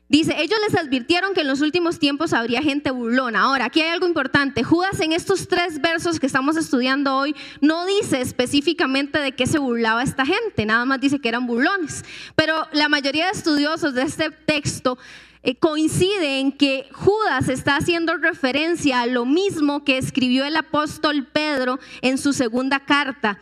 Dice, 0.08 0.40
ellos 0.40 0.58
les 0.64 0.78
advirtieron 0.78 1.34
que 1.34 1.40
en 1.40 1.48
los 1.48 1.60
últimos 1.60 1.98
tiempos 1.98 2.32
habría 2.32 2.62
gente 2.62 2.92
burlona. 2.92 3.42
Ahora, 3.42 3.64
aquí 3.64 3.80
hay 3.80 3.88
algo 3.88 4.06
importante. 4.06 4.62
Judas 4.62 5.00
en 5.00 5.12
estos 5.12 5.48
tres 5.48 5.80
versos 5.80 6.20
que 6.20 6.26
estamos 6.26 6.56
estudiando 6.56 7.16
hoy 7.16 7.34
no 7.60 7.84
dice 7.86 8.20
específicamente 8.20 9.18
de 9.18 9.32
qué 9.32 9.46
se 9.46 9.58
burlaba 9.58 10.04
esta 10.04 10.24
gente, 10.24 10.64
nada 10.64 10.84
más 10.84 11.00
dice 11.00 11.18
que 11.18 11.28
eran 11.28 11.48
burlones. 11.48 12.04
Pero 12.36 12.68
la 12.72 12.88
mayoría 12.88 13.26
de 13.26 13.32
estudiosos 13.32 13.94
de 13.94 14.02
este 14.02 14.30
texto 14.30 14.96
eh, 15.42 15.56
coincide 15.56 16.38
en 16.38 16.52
que 16.52 16.88
Judas 16.92 17.48
está 17.48 17.76
haciendo 17.76 18.16
referencia 18.16 19.00
a 19.00 19.06
lo 19.06 19.24
mismo 19.24 19.82
que 19.82 19.98
escribió 19.98 20.44
el 20.44 20.56
apóstol 20.56 21.26
Pedro 21.32 21.80
en 22.00 22.18
su 22.18 22.32
segunda 22.32 22.78
carta. 22.78 23.40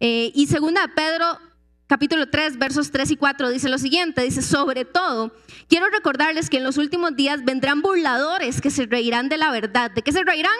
Eh, 0.00 0.32
y 0.34 0.46
segunda 0.46 0.90
Pedro 0.94 1.38
capítulo 1.86 2.28
3, 2.28 2.58
versos 2.58 2.90
3 2.90 3.12
y 3.12 3.16
4 3.16 3.50
dice 3.50 3.68
lo 3.68 3.78
siguiente, 3.78 4.22
dice, 4.22 4.42
sobre 4.42 4.84
todo, 4.84 5.32
quiero 5.68 5.88
recordarles 5.88 6.50
que 6.50 6.58
en 6.58 6.64
los 6.64 6.78
últimos 6.78 7.14
días 7.16 7.44
vendrán 7.44 7.82
burladores 7.82 8.60
que 8.60 8.70
se 8.70 8.86
reirán 8.86 9.28
de 9.28 9.38
la 9.38 9.50
verdad. 9.50 9.90
¿De 9.90 10.02
qué 10.02 10.12
se 10.12 10.24
reirán? 10.24 10.56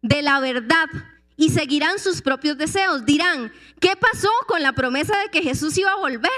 De 0.00 0.22
la 0.22 0.40
verdad. 0.40 0.88
Y 1.36 1.50
seguirán 1.50 1.98
sus 1.98 2.22
propios 2.22 2.56
deseos. 2.58 3.04
Dirán, 3.04 3.52
¿qué 3.80 3.96
pasó 3.96 4.30
con 4.46 4.62
la 4.62 4.72
promesa 4.72 5.16
de 5.18 5.28
que 5.28 5.42
Jesús 5.42 5.76
iba 5.78 5.92
a 5.92 5.96
volver? 5.96 6.30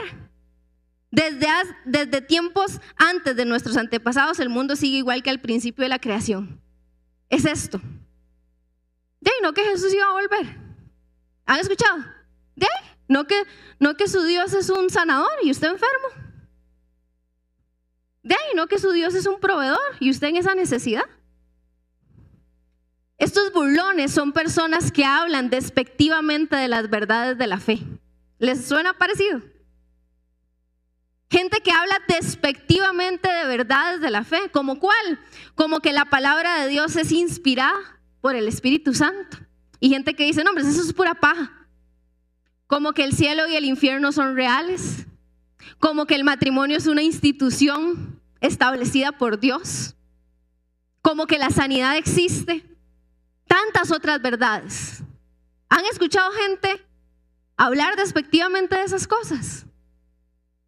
Desde, 1.10 1.46
desde 1.84 2.20
tiempos 2.20 2.80
antes 2.96 3.36
de 3.36 3.44
nuestros 3.44 3.76
antepasados, 3.76 4.40
el 4.40 4.48
mundo 4.48 4.74
sigue 4.74 4.98
igual 4.98 5.22
que 5.22 5.30
al 5.30 5.40
principio 5.40 5.82
de 5.82 5.88
la 5.88 6.00
creación. 6.00 6.60
Es 7.28 7.44
esto. 7.44 7.80
De 9.20 9.30
ahí, 9.30 9.36
no 9.42 9.52
que 9.52 9.62
Jesús 9.64 9.94
iba 9.94 10.06
a 10.06 10.12
volver. 10.12 10.58
¿Han 11.46 11.60
escuchado? 11.60 11.98
De. 12.56 12.66
No 13.08 13.26
que, 13.26 13.42
no 13.78 13.96
que 13.96 14.08
su 14.08 14.22
Dios 14.22 14.54
es 14.54 14.70
un 14.70 14.90
sanador 14.90 15.32
y 15.42 15.50
usted 15.50 15.68
enfermo. 15.68 16.08
De 18.22 18.34
ahí, 18.34 18.54
no 18.56 18.66
que 18.66 18.78
su 18.78 18.92
Dios 18.92 19.14
es 19.14 19.26
un 19.26 19.38
proveedor 19.38 19.78
y 20.00 20.10
usted 20.10 20.28
en 20.28 20.36
esa 20.36 20.54
necesidad. 20.54 21.04
Estos 23.18 23.52
burlones 23.52 24.12
son 24.12 24.32
personas 24.32 24.90
que 24.90 25.04
hablan 25.04 25.50
despectivamente 25.50 26.56
de 26.56 26.68
las 26.68 26.88
verdades 26.88 27.36
de 27.38 27.46
la 27.46 27.60
fe. 27.60 27.80
¿Les 28.38 28.66
suena 28.66 28.94
parecido? 28.94 29.42
Gente 31.30 31.60
que 31.60 31.70
habla 31.70 32.00
despectivamente 32.08 33.30
de 33.30 33.44
verdades 33.44 34.00
de 34.00 34.10
la 34.10 34.24
fe, 34.24 34.50
como 34.52 34.78
cuál? 34.80 35.20
Como 35.54 35.80
que 35.80 35.92
la 35.92 36.06
palabra 36.06 36.62
de 36.62 36.68
Dios 36.68 36.96
es 36.96 37.12
inspirada 37.12 38.00
por 38.20 38.34
el 38.34 38.48
Espíritu 38.48 38.94
Santo. 38.94 39.38
Y 39.80 39.90
gente 39.90 40.14
que 40.14 40.24
dice, 40.24 40.42
no, 40.42 40.50
hombre, 40.50 40.64
eso 40.64 40.80
es 40.80 40.92
pura 40.92 41.14
paja 41.14 41.63
como 42.74 42.92
que 42.92 43.04
el 43.04 43.12
cielo 43.12 43.46
y 43.46 43.54
el 43.54 43.66
infierno 43.66 44.10
son 44.10 44.34
reales, 44.34 45.06
como 45.78 46.06
que 46.06 46.16
el 46.16 46.24
matrimonio 46.24 46.76
es 46.76 46.88
una 46.88 47.02
institución 47.02 48.20
establecida 48.40 49.12
por 49.12 49.38
Dios, 49.38 49.94
como 51.00 51.28
que 51.28 51.38
la 51.38 51.50
sanidad 51.50 51.96
existe, 51.96 52.64
tantas 53.46 53.92
otras 53.92 54.20
verdades. 54.20 55.04
¿Han 55.68 55.84
escuchado 55.84 56.32
gente 56.32 56.84
hablar 57.56 57.94
despectivamente 57.94 58.74
de 58.74 58.82
esas 58.82 59.06
cosas? 59.06 59.66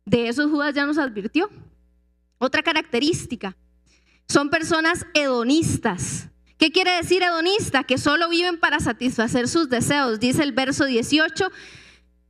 De 0.04 0.28
eso 0.28 0.48
Judas 0.48 0.76
ya 0.76 0.86
nos 0.86 0.98
advirtió. 0.98 1.50
Otra 2.38 2.62
característica, 2.62 3.56
son 4.28 4.48
personas 4.48 5.04
hedonistas. 5.12 6.28
¿Qué 6.56 6.70
quiere 6.70 6.92
decir 6.92 7.24
hedonista? 7.24 7.82
Que 7.82 7.98
solo 7.98 8.28
viven 8.28 8.60
para 8.60 8.78
satisfacer 8.78 9.48
sus 9.48 9.68
deseos. 9.68 10.20
Dice 10.20 10.44
el 10.44 10.52
verso 10.52 10.84
18, 10.84 11.50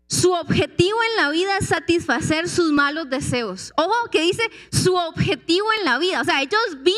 su 0.09 0.33
objetivo 0.33 0.97
en 1.11 1.17
la 1.17 1.31
vida 1.31 1.59
es 1.59 1.67
satisfacer 1.67 2.49
sus 2.49 2.71
malos 2.71 3.11
deseos. 3.11 3.73
Ojo 3.77 4.11
que 4.11 4.21
dice 4.23 4.43
su 4.71 4.95
objetivo 4.95 5.67
en 5.79 5.85
la 5.85 5.99
vida. 5.99 6.21
O 6.21 6.25
sea, 6.25 6.43
ellos 6.43 6.61
viven 6.79 6.97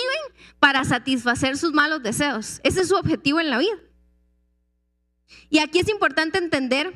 para 0.59 0.85
satisfacer 0.85 1.57
sus 1.57 1.73
malos 1.73 2.03
deseos. 2.03 2.61
Ese 2.63 2.83
es 2.83 2.89
su 2.89 2.97
objetivo 2.97 3.41
en 3.41 3.51
la 3.51 3.59
vida. 3.59 3.77
Y 5.49 5.59
aquí 5.59 5.79
es 5.79 5.89
importante 5.89 6.39
entender 6.39 6.93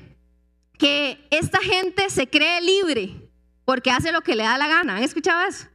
que 0.78 1.26
esta 1.31 1.61
gente 1.61 2.11
se 2.11 2.28
cree 2.28 2.61
libre 2.61 3.31
porque 3.64 3.90
hace 3.90 4.12
lo 4.12 4.21
que 4.21 4.37
le 4.37 4.42
da 4.42 4.59
la 4.59 4.69
gana. 4.69 4.97
¿Han 4.97 5.02
escuchado 5.02 5.47
eso? 5.47 5.66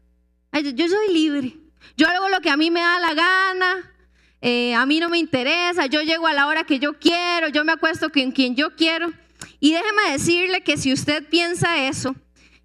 yo 0.74 0.88
soy 0.88 1.14
libre. 1.14 1.58
Yo 1.96 2.08
hago 2.08 2.30
lo 2.30 2.42
que 2.42 2.50
a 2.50 2.58
mí 2.58 2.70
me 2.70 2.82
da 2.82 3.00
la 3.00 3.14
gana. 3.14 3.94
Eh, 4.42 4.76
a 4.76 4.86
mí 4.86 5.00
no 5.00 5.10
me 5.10 5.18
interesa. 5.18 5.88
Yo 5.88 6.02
llego 6.02 6.28
a 6.28 6.34
la 6.34 6.48
hora 6.48 6.64
que 6.64 6.78
yo 6.78 7.00
quiero. 7.00 7.48
Yo 7.48 7.64
me 7.66 7.72
acuesto 7.72 8.12
con 8.12 8.32
quien 8.32 8.56
yo 8.56 8.76
quiero. 8.76 9.12
Y 9.60 9.74
déjeme 9.74 10.12
decirle 10.12 10.62
que 10.62 10.78
si 10.78 10.94
usted 10.94 11.28
piensa 11.30 11.88
eso, 11.88 12.16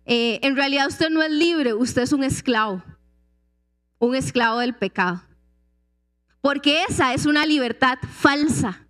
eh, 0.05 0.41
en 0.43 0.57
realidad 0.57 0.89
usted 0.89 1.11
no 1.11 1.23
es 1.23 1.31
libre, 1.31 1.75
usted 1.75 2.03
es 2.03 2.13
un 2.13 2.25
esclavo, 2.25 2.83
un 3.99 4.15
esclavo 4.15 4.59
del 4.59 4.75
pecado. 4.75 5.23
Porque 6.41 6.85
esa 6.89 7.15
es 7.15 7.25
una 7.25 7.47
libertad 7.47 7.99
falsa. 8.19 8.87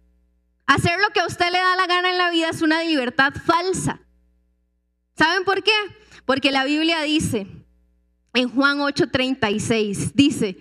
Hacer 0.67 0.99
lo 1.01 1.11
que 1.11 1.21
a 1.21 1.27
usted 1.27 1.53
le 1.53 1.59
da 1.59 1.77
la 1.77 1.87
gana 1.87 2.11
en 2.11 2.19
la 2.19 2.31
vida 2.31 2.49
es 2.49 2.63
una 2.63 2.83
libertad 2.83 3.35
falsa. 3.45 4.01
¿Saben 5.17 5.45
por 5.45 5.63
qué? 5.63 5.73
Porque 6.25 6.51
la 6.51 6.65
Biblia 6.65 7.03
dice 7.03 7.47
en 8.35 8.49
Juan 8.49 8.79
8:36, 8.79 10.13
dice, 10.15 10.57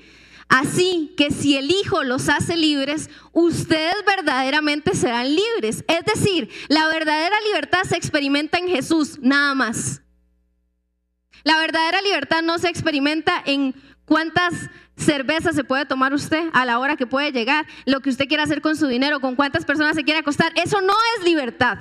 Así 0.51 1.13
que 1.15 1.31
si 1.31 1.55
el 1.55 1.71
Hijo 1.71 2.03
los 2.03 2.27
hace 2.27 2.57
libres, 2.57 3.09
ustedes 3.31 3.95
verdaderamente 4.05 4.93
serán 4.93 5.33
libres. 5.33 5.85
Es 5.87 6.03
decir, 6.03 6.49
la 6.67 6.89
verdadera 6.89 7.37
libertad 7.47 7.83
se 7.87 7.95
experimenta 7.95 8.57
en 8.57 8.67
Jesús, 8.67 9.17
nada 9.21 9.55
más. 9.55 10.01
La 11.45 11.57
verdadera 11.57 12.01
libertad 12.01 12.41
no 12.41 12.59
se 12.59 12.67
experimenta 12.67 13.41
en 13.45 13.73
cuántas 14.03 14.69
cervezas 14.97 15.55
se 15.55 15.63
puede 15.63 15.85
tomar 15.85 16.13
usted 16.13 16.49
a 16.51 16.65
la 16.65 16.79
hora 16.79 16.97
que 16.97 17.07
puede 17.07 17.31
llegar, 17.31 17.65
lo 17.85 18.01
que 18.01 18.09
usted 18.09 18.27
quiera 18.27 18.43
hacer 18.43 18.61
con 18.61 18.75
su 18.75 18.87
dinero, 18.87 19.21
con 19.21 19.37
cuántas 19.37 19.63
personas 19.63 19.95
se 19.95 20.03
quiere 20.03 20.19
acostar. 20.19 20.51
Eso 20.57 20.81
no 20.81 20.93
es 21.15 21.23
libertad. 21.23 21.77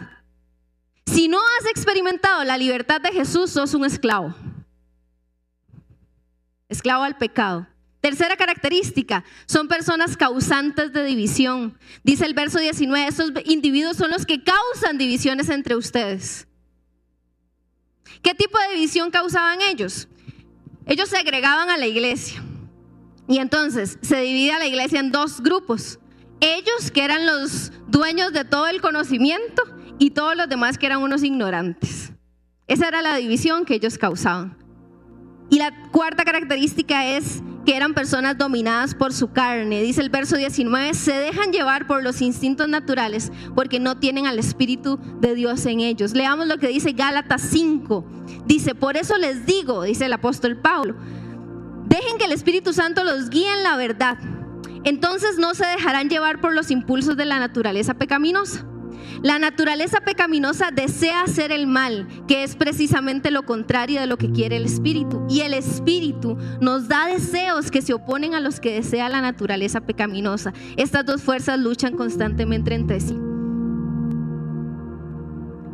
Si 1.07 1.27
no 1.27 1.39
has 1.39 1.67
experimentado 1.69 2.45
la 2.45 2.57
libertad 2.57 3.01
de 3.01 3.11
Jesús, 3.11 3.51
sos 3.51 3.75
un 3.75 3.85
esclavo. 3.85 4.33
Esclavo 6.69 7.03
al 7.03 7.19
pecado. 7.19 7.67
Tercera 8.01 8.37
característica, 8.37 9.25
son 9.47 9.69
personas 9.69 10.17
causantes 10.17 10.93
de 10.93 11.05
división. 11.05 11.79
Dice 12.03 12.25
el 12.25 12.33
verso 12.33 12.59
19, 12.59 13.07
estos 13.07 13.33
individuos 13.45 13.97
son 13.97 14.11
los 14.11 14.25
que 14.25 14.43
causan 14.43 14.97
divisiones 14.97 15.51
entre 15.51 15.77
ustedes. 15.77 16.47
¿Qué 18.23 18.35
tipo 18.35 18.59
de 18.59 18.75
división 18.75 19.11
causaban 19.11 19.61
ellos? 19.61 20.09
Ellos 20.87 21.11
se 21.11 21.19
agregaban 21.19 21.69
a 21.69 21.77
la 21.77 21.87
iglesia. 21.87 22.43
Y 23.29 23.39
entonces 23.39 23.99
se 24.01 24.21
dividía 24.23 24.59
la 24.59 24.67
iglesia 24.67 24.99
en 24.99 25.13
dos 25.13 25.43
grupos. 25.43 25.99
Ellos 26.41 26.91
que 26.91 27.05
eran 27.05 27.27
los 27.27 27.71
dueños 27.87 28.33
de 28.33 28.45
todo 28.45 28.67
el 28.67 28.81
conocimiento 28.81 29.63
y 29.99 30.11
todos 30.11 30.37
los 30.37 30.49
demás 30.49 30.79
que 30.79 30.87
eran 30.87 31.03
unos 31.03 31.23
ignorantes. 31.23 32.13
Esa 32.67 32.89
era 32.89 33.03
la 33.03 33.17
división 33.17 33.67
que 33.67 33.75
ellos 33.75 33.99
causaban. 33.99 34.57
Y 35.51 35.59
la 35.59 35.91
cuarta 35.91 36.25
característica 36.25 37.07
es 37.07 37.43
que 37.71 37.77
eran 37.77 37.95
personas 37.95 38.37
dominadas 38.37 38.97
por 38.97 39.13
su 39.13 39.31
carne. 39.31 39.81
Dice 39.81 40.01
el 40.01 40.11
verso 40.11 40.37
19, 40.37 40.93
se 40.93 41.13
dejan 41.13 41.53
llevar 41.53 41.87
por 41.87 42.03
los 42.03 42.21
instintos 42.21 42.69
naturales 42.69 43.31
porque 43.55 43.79
no 43.79 43.97
tienen 43.97 44.27
al 44.27 44.41
Espíritu 44.41 44.99
de 45.21 45.37
Dios 45.37 45.65
en 45.67 45.79
ellos. 45.79 46.13
Leamos 46.13 46.49
lo 46.49 46.59
que 46.59 46.67
dice 46.67 46.91
Gálatas 46.91 47.43
5. 47.43 48.05
Dice, 48.45 48.75
por 48.75 48.97
eso 48.97 49.17
les 49.19 49.47
digo, 49.47 49.85
dice 49.85 50.07
el 50.07 50.13
apóstol 50.13 50.57
Pablo, 50.57 50.97
Dejen 51.87 52.19
que 52.19 52.25
el 52.25 52.33
Espíritu 52.33 52.73
Santo 52.73 53.05
los 53.05 53.31
guíe 53.31 53.53
en 53.53 53.63
la 53.63 53.77
verdad. 53.77 54.19
Entonces 54.83 55.39
no 55.39 55.55
se 55.55 55.65
dejarán 55.65 56.09
llevar 56.09 56.41
por 56.41 56.53
los 56.53 56.73
impulsos 56.73 57.17
de 57.17 57.25
la 57.25 57.39
naturaleza 57.39 57.95
pecaminosa. 57.95 58.67
La 59.23 59.39
naturaleza 59.39 60.01
pecaminosa 60.01 60.71
desea 60.71 61.23
hacer 61.23 61.53
el 61.53 61.67
mal, 61.67 62.09
que 62.27 62.43
es 62.43 62.57
precisamente 62.57 63.31
lo 63.31 63.43
contrario 63.45 64.01
de 64.01 64.07
lo 64.07 64.17
que 64.17 64.31
quiere 64.31 64.57
el 64.57 64.65
espíritu. 64.65 65.27
Y 65.29 65.41
el 65.41 65.53
espíritu 65.53 66.39
nos 66.63 66.89
da 66.89 67.07
deseos 67.07 67.71
que 67.71 67.83
se 67.83 67.93
oponen 67.93 68.35
a 68.35 68.41
los 68.41 68.61
que 68.61 68.73
desea 68.73 69.11
la 69.11 69.21
naturaleza 69.21 69.83
pecaminosa. 69.83 70.55
Estas 70.79 71.05
dos 71.05 71.23
fuerzas 71.23 71.59
luchan 71.59 71.97
constantemente 71.97 72.75
entre 72.75 73.01
sí. 73.01 73.15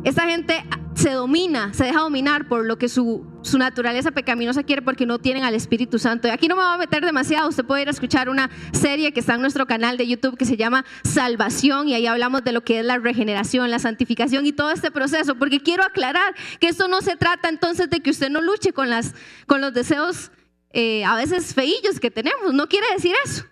Esta 0.03 0.23
gente 0.23 0.65
se 0.95 1.11
domina, 1.11 1.73
se 1.73 1.85
deja 1.85 2.01
dominar 2.01 2.49
por 2.49 2.65
lo 2.65 2.77
que 2.77 2.89
su, 2.89 3.25
su, 3.47 3.57
naturaleza 3.57 4.11
pecaminosa 4.11 4.63
quiere 4.63 4.81
porque 4.81 5.05
no 5.05 5.19
tienen 5.19 5.43
al 5.43 5.55
Espíritu 5.55 5.99
Santo. 5.99 6.27
Y 6.27 6.31
aquí 6.31 6.47
no 6.47 6.55
me 6.55 6.63
voy 6.63 6.73
a 6.73 6.77
meter 6.77 7.03
demasiado, 7.03 7.49
usted 7.49 7.65
puede 7.65 7.83
ir 7.83 7.87
a 7.87 7.91
escuchar 7.91 8.29
una 8.29 8.49
serie 8.71 9.11
que 9.11 9.19
está 9.19 9.35
en 9.35 9.41
nuestro 9.41 9.65
canal 9.65 9.97
de 9.97 10.07
YouTube 10.07 10.37
que 10.37 10.45
se 10.45 10.57
llama 10.57 10.85
Salvación 11.03 11.89
y 11.89 11.93
ahí 11.93 12.07
hablamos 12.07 12.43
de 12.43 12.51
lo 12.51 12.63
que 12.63 12.79
es 12.79 12.85
la 12.85 12.97
regeneración, 12.97 13.71
la 13.71 13.79
santificación 13.79 14.45
y 14.45 14.51
todo 14.51 14.71
este 14.71 14.91
proceso, 14.91 15.35
porque 15.35 15.59
quiero 15.61 15.83
aclarar 15.83 16.35
que 16.59 16.67
esto 16.67 16.87
no 16.87 17.01
se 17.01 17.15
trata 17.15 17.49
entonces 17.49 17.89
de 17.89 18.01
que 18.01 18.09
usted 18.09 18.29
no 18.29 18.41
luche 18.41 18.73
con, 18.73 18.89
las, 18.89 19.15
con 19.45 19.61
los 19.61 19.73
deseos 19.73 20.31
eh, 20.71 21.03
a 21.05 21.15
veces 21.15 21.53
feillos 21.53 21.99
que 21.99 22.11
tenemos, 22.11 22.53
no 22.53 22.67
quiere 22.67 22.87
decir 22.93 23.13
eso. 23.25 23.45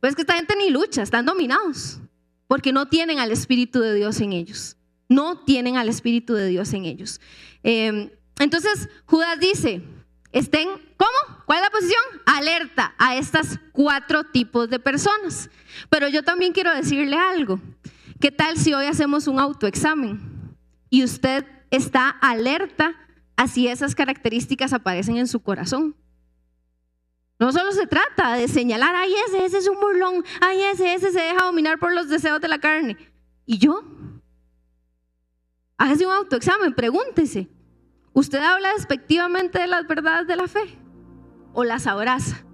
Pues 0.00 0.14
que 0.14 0.22
esta 0.22 0.34
gente 0.34 0.54
ni 0.56 0.70
lucha, 0.70 1.02
están 1.02 1.26
dominados 1.26 2.00
porque 2.46 2.72
no 2.72 2.86
tienen 2.86 3.18
al 3.18 3.32
Espíritu 3.32 3.80
de 3.80 3.94
Dios 3.94 4.20
en 4.20 4.32
ellos 4.32 4.78
no 5.08 5.38
tienen 5.44 5.76
al 5.76 5.88
Espíritu 5.88 6.34
de 6.34 6.48
Dios 6.48 6.72
en 6.74 6.84
ellos. 6.84 7.20
Em, 7.62 8.10
entonces, 8.38 8.88
Judas 9.06 9.38
dice, 9.40 9.82
estén, 10.32 10.68
¿cómo? 10.96 11.42
¿Cuál 11.46 11.58
es 11.58 11.64
la 11.64 11.70
posición? 11.70 12.02
Alerta 12.26 12.94
a 12.98 13.16
estas 13.16 13.58
cuatro 13.72 14.24
tipos 14.24 14.68
de 14.68 14.78
personas. 14.78 15.50
Pero 15.90 16.08
yo 16.08 16.22
también 16.22 16.52
quiero 16.52 16.74
decirle 16.74 17.16
algo. 17.16 17.60
¿Qué 18.20 18.30
tal 18.30 18.56
si 18.56 18.74
hoy 18.74 18.86
hacemos 18.86 19.28
un 19.28 19.38
autoexamen 19.38 20.56
y 20.90 21.04
usted 21.04 21.44
está 21.70 22.08
alerta 22.08 22.94
a 23.36 23.46
si 23.46 23.68
esas 23.68 23.94
características 23.94 24.72
aparecen 24.72 25.16
en 25.16 25.28
su 25.28 25.40
corazón? 25.40 25.94
No 27.38 27.52
solo 27.52 27.70
se 27.70 27.86
trata 27.86 28.34
de 28.34 28.48
señalar, 28.48 28.96
ay, 28.96 29.14
ese, 29.28 29.44
ese 29.44 29.58
es 29.58 29.68
un 29.68 29.78
burlón, 29.78 30.24
ay, 30.40 30.60
ese, 30.62 30.94
ese 30.94 31.12
se 31.12 31.20
deja 31.20 31.44
dominar 31.44 31.78
por 31.78 31.94
los 31.94 32.08
deseos 32.08 32.40
de 32.40 32.48
la 32.48 32.58
carne. 32.58 32.96
¿Y 33.46 33.58
yo? 33.58 33.84
Hágase 35.76 36.04
un 36.04 36.12
autoexamen, 36.12 36.74
pregúntese. 36.74 37.48
¿Usted 38.12 38.38
habla 38.38 38.72
despectivamente 38.74 39.60
de 39.60 39.66
las 39.66 39.86
verdades 39.86 40.26
de 40.26 40.36
la 40.36 40.48
fe 40.48 40.78
o 41.52 41.64
las 41.64 41.86
abraza? 41.86 42.44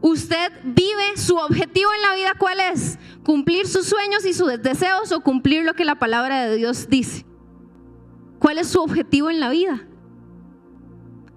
¿Usted 0.00 0.52
vive 0.64 1.16
su 1.16 1.36
objetivo 1.36 1.90
en 1.94 2.02
la 2.02 2.14
vida 2.14 2.32
cuál 2.38 2.60
es? 2.60 2.98
¿Cumplir 3.24 3.66
sus 3.66 3.86
sueños 3.86 4.26
y 4.26 4.34
sus 4.34 4.60
deseos 4.62 5.10
o 5.12 5.22
cumplir 5.22 5.64
lo 5.64 5.72
que 5.72 5.86
la 5.86 5.98
palabra 5.98 6.44
de 6.44 6.56
Dios 6.56 6.90
dice? 6.90 7.24
¿Cuál 8.38 8.58
es 8.58 8.68
su 8.68 8.80
objetivo 8.82 9.30
en 9.30 9.40
la 9.40 9.48
vida? 9.48 9.88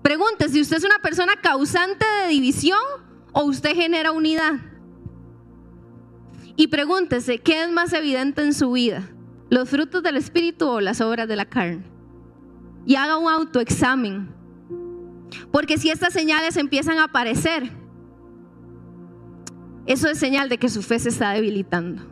Pregunte 0.01 0.49
si 0.49 0.59
usted 0.59 0.77
es 0.77 0.83
una 0.83 0.99
persona 0.99 1.37
causante 1.41 2.05
de 2.21 2.27
división 2.27 2.79
o 3.31 3.43
usted 3.43 3.73
genera 3.73 4.11
unidad. 4.11 4.55
Y 6.57 6.67
pregúntese, 6.67 7.39
¿qué 7.39 7.63
es 7.63 7.71
más 7.71 7.93
evidente 7.93 8.41
en 8.41 8.53
su 8.53 8.71
vida? 8.73 9.09
¿Los 9.49 9.69
frutos 9.69 10.03
del 10.03 10.17
Espíritu 10.17 10.67
o 10.67 10.81
las 10.81 11.01
obras 11.01 11.27
de 11.27 11.35
la 11.35 11.45
carne? 11.45 11.83
Y 12.85 12.95
haga 12.95 13.17
un 13.17 13.29
autoexamen. 13.29 14.29
Porque 15.51 15.77
si 15.77 15.89
estas 15.89 16.13
señales 16.13 16.57
empiezan 16.57 16.97
a 16.99 17.05
aparecer, 17.05 17.71
eso 19.85 20.09
es 20.09 20.19
señal 20.19 20.49
de 20.49 20.57
que 20.57 20.69
su 20.69 20.81
fe 20.81 20.99
se 20.99 21.09
está 21.09 21.31
debilitando. 21.31 22.03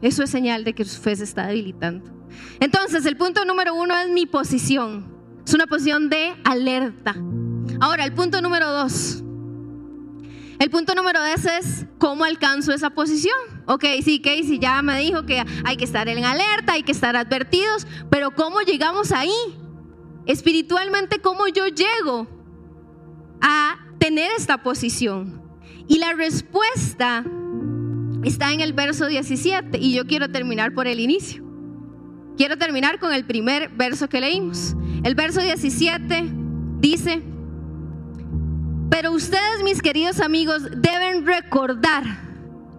Eso 0.00 0.24
es 0.24 0.30
señal 0.30 0.64
de 0.64 0.74
que 0.74 0.84
su 0.84 1.00
fe 1.00 1.14
se 1.14 1.24
está 1.24 1.46
debilitando. 1.46 2.10
Entonces, 2.58 3.06
el 3.06 3.16
punto 3.16 3.44
número 3.44 3.74
uno 3.74 3.96
es 3.96 4.10
mi 4.10 4.26
posición. 4.26 5.06
Es 5.46 5.54
una 5.54 5.66
posición 5.66 6.08
de 6.08 6.34
alerta. 6.44 7.14
Ahora, 7.80 8.04
el 8.04 8.12
punto 8.12 8.42
número 8.42 8.70
dos. 8.70 9.22
El 10.58 10.70
punto 10.70 10.94
número 10.94 11.20
dos 11.20 11.44
es 11.44 11.86
cómo 11.98 12.24
alcanzo 12.24 12.72
esa 12.72 12.90
posición. 12.90 13.34
Ok, 13.66 13.84
sí, 14.02 14.20
Casey 14.20 14.58
ya 14.58 14.82
me 14.82 14.98
dijo 14.98 15.24
que 15.24 15.42
hay 15.64 15.76
que 15.76 15.84
estar 15.84 16.08
en 16.08 16.24
alerta, 16.24 16.72
hay 16.72 16.82
que 16.82 16.92
estar 16.92 17.14
advertidos, 17.16 17.86
pero 18.10 18.32
¿cómo 18.32 18.60
llegamos 18.60 19.12
ahí? 19.12 19.30
Espiritualmente, 20.26 21.20
¿cómo 21.20 21.46
yo 21.48 21.66
llego 21.68 22.26
a 23.40 23.78
tener 23.98 24.30
esta 24.36 24.62
posición? 24.62 25.42
Y 25.86 25.98
la 25.98 26.12
respuesta 26.12 27.24
está 28.24 28.52
en 28.52 28.60
el 28.60 28.72
verso 28.72 29.06
17 29.06 29.78
y 29.78 29.94
yo 29.94 30.06
quiero 30.06 30.30
terminar 30.30 30.74
por 30.74 30.86
el 30.86 31.00
inicio. 31.00 31.44
Quiero 32.36 32.56
terminar 32.56 32.98
con 32.98 33.12
el 33.12 33.24
primer 33.24 33.68
verso 33.70 34.08
que 34.08 34.20
leímos. 34.20 34.74
El 35.04 35.14
verso 35.14 35.40
17 35.40 36.30
dice, 36.80 37.22
pero 38.90 39.12
ustedes, 39.12 39.62
mis 39.64 39.82
queridos 39.82 40.20
amigos, 40.20 40.62
deben 40.76 41.26
recordar 41.26 42.31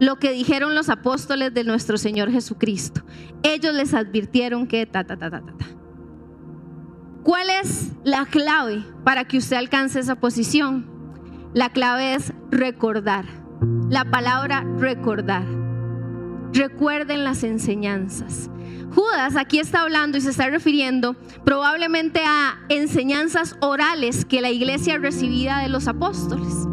lo 0.06 0.18
que 0.18 0.32
dijeron 0.32 0.76
los 0.76 0.90
apóstoles 0.90 1.54
de 1.54 1.64
nuestro 1.64 1.98
Señor 1.98 2.30
Jesucristo. 2.30 3.04
Ellos 3.42 3.74
les 3.74 3.94
advirtieron 3.94 4.68
que 4.68 4.86
ta, 4.86 5.06
ta, 5.06 5.18
ta, 5.18 5.30
ta, 5.30 5.42
ta. 5.42 5.66
¿Cuál 7.24 7.50
es 7.50 7.92
la 8.04 8.26
clave 8.26 8.84
para 9.06 9.26
que 9.26 9.38
usted 9.38 9.56
alcance 9.56 10.00
esa 10.00 10.16
posición? 10.16 10.90
La 11.54 11.70
clave 11.70 12.16
es 12.16 12.34
recordar. 12.52 13.26
La 13.90 14.04
palabra 14.04 14.66
recordar. 14.78 15.46
Recuerden 16.52 17.24
las 17.24 17.44
enseñanzas. 17.44 18.50
Judas 18.94 19.38
aquí 19.38 19.60
está 19.60 19.82
hablando 19.82 20.18
y 20.18 20.22
se 20.22 20.32
está 20.32 20.50
refiriendo 20.50 21.16
probablemente 21.46 22.24
a 22.26 22.60
enseñanzas 22.68 23.56
orales 23.62 24.26
que 24.26 24.42
la 24.42 24.52
iglesia 24.52 24.98
recibía 24.98 25.60
de 25.60 25.70
los 25.70 25.88
apóstoles, 25.88 26.68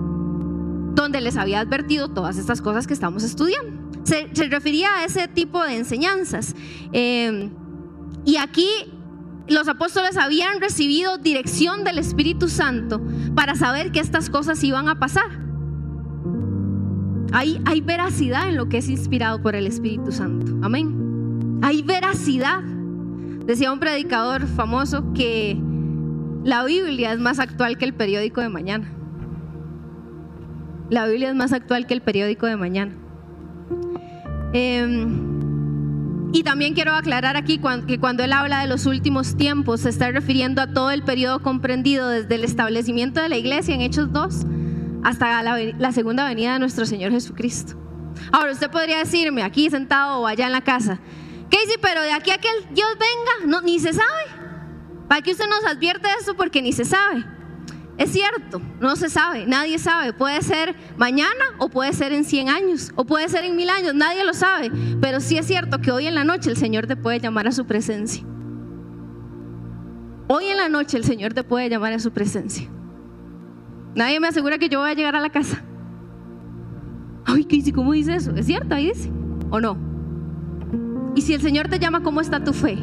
donde 1.02 1.20
les 1.20 1.36
había 1.36 1.60
advertido 1.60 2.08
todas 2.08 2.36
estas 2.36 2.60
cosas 2.62 2.86
que 2.86 2.94
estamos 2.94 3.22
estudiando. 3.22 3.90
Se, 4.04 4.28
refería 4.48 4.88
a 4.96 5.04
ese 5.04 5.28
tipo 5.28 5.62
de 5.62 5.76
enseñanzas. 5.76 6.54
Em, 6.92 7.50
y 8.24 8.36
aquí 8.36 8.68
los 9.48 9.68
apóstoles 9.68 10.16
habían 10.16 10.60
recibido 10.60 11.18
dirección 11.18 11.84
del 11.84 11.98
Espíritu 11.98 12.48
Santo 12.48 13.00
para 13.34 13.54
saber 13.54 13.92
que 13.92 14.00
estas 14.00 14.30
cosas 14.30 14.62
iban 14.62 14.88
a 14.88 14.98
pasar. 14.98 15.28
Hay, 17.32 17.60
hay 17.64 17.80
veracidad 17.80 18.48
en 18.48 18.56
lo 18.56 18.68
que 18.68 18.78
es 18.78 18.88
inspirado 18.88 19.40
por 19.42 19.54
el 19.54 19.66
Espíritu 19.66 20.12
Santo. 20.12 20.52
Amén. 20.62 21.58
Hay 21.62 21.82
veracidad. 21.82 22.62
Decía 23.46 23.72
un 23.72 23.80
predicador 23.80 24.46
famoso 24.46 25.12
que 25.12 25.58
la 26.44 26.64
Biblia 26.64 27.12
es 27.12 27.20
más 27.20 27.38
actual 27.38 27.76
que 27.78 27.84
el 27.84 27.94
periódico 27.94 28.40
de 28.40 28.48
mañana. 28.48 28.99
La 30.90 31.06
Biblia 31.06 31.30
es 31.30 31.36
más 31.36 31.52
actual 31.52 31.86
que 31.86 31.94
el 31.94 32.02
periódico 32.02 32.46
de 32.46 32.56
mañana. 32.56 32.92
Em, 34.52 36.30
y 36.32 36.42
también 36.42 36.74
quiero 36.74 36.92
aclarar 36.92 37.36
aquí 37.36 37.60
que 37.86 37.98
cuando 38.00 38.24
él 38.24 38.32
habla 38.32 38.60
de 38.60 38.66
los 38.66 38.86
últimos 38.86 39.36
tiempos 39.36 39.82
se 39.82 39.88
está 39.88 40.10
refiriendo 40.10 40.60
a 40.60 40.72
todo 40.72 40.90
el 40.90 41.02
periodo 41.02 41.40
comprendido 41.42 42.08
desde 42.08 42.34
el 42.34 42.44
establecimiento 42.44 43.20
de 43.20 43.28
la 43.28 43.36
iglesia 43.36 43.74
en 43.74 43.80
Hechos 43.80 44.12
2 44.12 44.46
hasta 45.04 45.42
la, 45.42 45.56
la 45.78 45.92
segunda 45.92 46.24
venida 46.28 46.54
de 46.54 46.58
nuestro 46.58 46.84
Señor 46.86 47.12
Jesucristo. 47.12 47.74
Ahora 48.32 48.52
usted 48.52 48.70
podría 48.70 48.98
decirme 48.98 49.42
aquí 49.42 49.70
sentado 49.70 50.20
o 50.20 50.26
allá 50.26 50.46
en 50.46 50.52
la 50.52 50.60
casa, 50.60 51.00
Casey, 51.50 51.76
pero 51.80 52.02
de 52.02 52.12
aquí 52.12 52.30
a 52.30 52.38
que 52.38 52.48
Dios 52.72 52.88
venga, 52.92 53.46
no, 53.46 53.60
ni 53.62 53.78
se 53.78 53.92
sabe. 53.92 54.40
Para 55.08 55.22
que 55.22 55.32
usted 55.32 55.46
nos 55.48 55.64
advierte 55.64 56.08
eso 56.20 56.34
porque 56.34 56.62
ni 56.62 56.72
se 56.72 56.84
sabe. 56.84 57.24
Es 58.00 58.12
cierto, 58.12 58.62
no 58.80 58.96
se 58.96 59.10
sabe, 59.10 59.44
nadie 59.46 59.78
sabe. 59.78 60.14
Puede 60.14 60.40
ser 60.40 60.74
mañana 60.96 61.44
o 61.58 61.68
puede 61.68 61.92
ser 61.92 62.12
en 62.12 62.24
100 62.24 62.48
años 62.48 62.92
o 62.96 63.04
puede 63.04 63.28
ser 63.28 63.44
en 63.44 63.56
mil 63.56 63.68
años, 63.68 63.94
nadie 63.94 64.24
lo 64.24 64.32
sabe. 64.32 64.72
Pero 65.02 65.20
sí 65.20 65.36
es 65.36 65.46
cierto 65.46 65.82
que 65.82 65.92
hoy 65.92 66.06
en 66.06 66.14
la 66.14 66.24
noche 66.24 66.48
el 66.48 66.56
Señor 66.56 66.86
te 66.86 66.96
puede 66.96 67.20
llamar 67.20 67.46
a 67.46 67.52
su 67.52 67.66
presencia. 67.66 68.24
Hoy 70.28 70.46
en 70.46 70.56
la 70.56 70.70
noche 70.70 70.96
el 70.96 71.04
Señor 71.04 71.34
te 71.34 71.44
puede 71.44 71.68
llamar 71.68 71.92
a 71.92 71.98
su 71.98 72.10
presencia. 72.10 72.70
Nadie 73.94 74.18
me 74.18 74.28
asegura 74.28 74.56
que 74.56 74.70
yo 74.70 74.80
voy 74.80 74.92
a 74.92 74.94
llegar 74.94 75.14
a 75.14 75.20
la 75.20 75.28
casa. 75.28 75.62
Ay, 77.26 77.44
Casey, 77.44 77.70
¿cómo 77.70 77.92
dice 77.92 78.14
eso? 78.14 78.34
¿Es 78.34 78.46
cierto? 78.46 78.74
Ahí 78.74 78.88
dice. 78.88 79.12
¿O 79.50 79.60
no? 79.60 79.76
Y 81.16 81.20
si 81.20 81.34
el 81.34 81.42
Señor 81.42 81.68
te 81.68 81.78
llama, 81.78 82.02
¿cómo 82.02 82.22
está 82.22 82.42
tu 82.42 82.54
fe? 82.54 82.78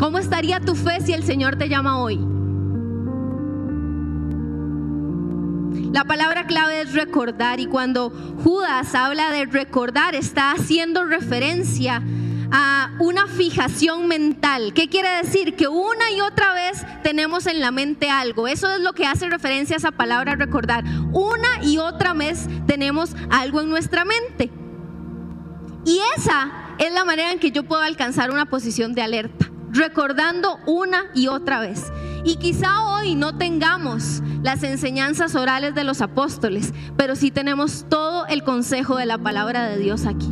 ¿Cómo 0.00 0.18
estaría 0.18 0.58
tu 0.58 0.74
fe 0.74 1.00
si 1.02 1.12
el 1.12 1.22
Señor 1.22 1.54
te 1.54 1.68
llama 1.68 1.96
hoy? 1.98 2.18
La 5.92 6.04
palabra 6.04 6.46
clave 6.46 6.82
es 6.82 6.94
recordar 6.94 7.60
y 7.60 7.66
cuando 7.66 8.10
Judas 8.42 8.94
habla 8.94 9.30
de 9.30 9.46
recordar 9.46 10.14
está 10.14 10.52
haciendo 10.52 11.04
referencia 11.04 12.02
a 12.52 12.90
una 12.98 13.26
fijación 13.26 14.08
mental. 14.08 14.72
¿Qué 14.74 14.88
quiere 14.88 15.08
decir? 15.22 15.54
Que 15.56 15.68
una 15.68 16.10
y 16.10 16.20
otra 16.20 16.52
vez 16.54 16.84
tenemos 17.02 17.46
en 17.46 17.60
la 17.60 17.70
mente 17.70 18.10
algo. 18.10 18.48
Eso 18.48 18.70
es 18.70 18.80
lo 18.80 18.92
que 18.92 19.06
hace 19.06 19.28
referencia 19.28 19.76
a 19.76 19.78
esa 19.78 19.92
palabra 19.92 20.36
recordar. 20.36 20.84
Una 21.12 21.62
y 21.62 21.78
otra 21.78 22.12
vez 22.14 22.48
tenemos 22.66 23.14
algo 23.30 23.60
en 23.60 23.70
nuestra 23.70 24.04
mente. 24.04 24.50
Y 25.84 26.00
esa 26.16 26.50
es 26.78 26.92
la 26.92 27.04
manera 27.04 27.32
en 27.32 27.38
que 27.38 27.52
yo 27.52 27.64
puedo 27.64 27.82
alcanzar 27.82 28.30
una 28.30 28.46
posición 28.46 28.94
de 28.94 29.02
alerta, 29.02 29.50
recordando 29.70 30.58
una 30.66 31.06
y 31.14 31.28
otra 31.28 31.60
vez. 31.60 31.90
Y 32.24 32.36
quizá 32.36 32.82
hoy 32.84 33.14
no 33.14 33.36
tengamos 33.36 34.22
las 34.42 34.62
enseñanzas 34.62 35.34
orales 35.34 35.74
de 35.74 35.84
los 35.84 36.00
apóstoles, 36.02 36.72
pero 36.96 37.16
sí 37.16 37.30
tenemos 37.30 37.86
todo 37.88 38.26
el 38.26 38.42
consejo 38.44 38.96
de 38.96 39.06
la 39.06 39.18
palabra 39.18 39.66
de 39.68 39.78
Dios 39.78 40.06
aquí. 40.06 40.28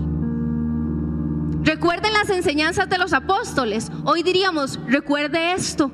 Recuerden 1.62 2.12
las 2.12 2.30
enseñanzas 2.30 2.88
de 2.88 2.98
los 2.98 3.12
apóstoles. 3.12 3.90
Hoy 4.04 4.22
diríamos, 4.22 4.78
recuerde 4.86 5.52
esto. 5.52 5.90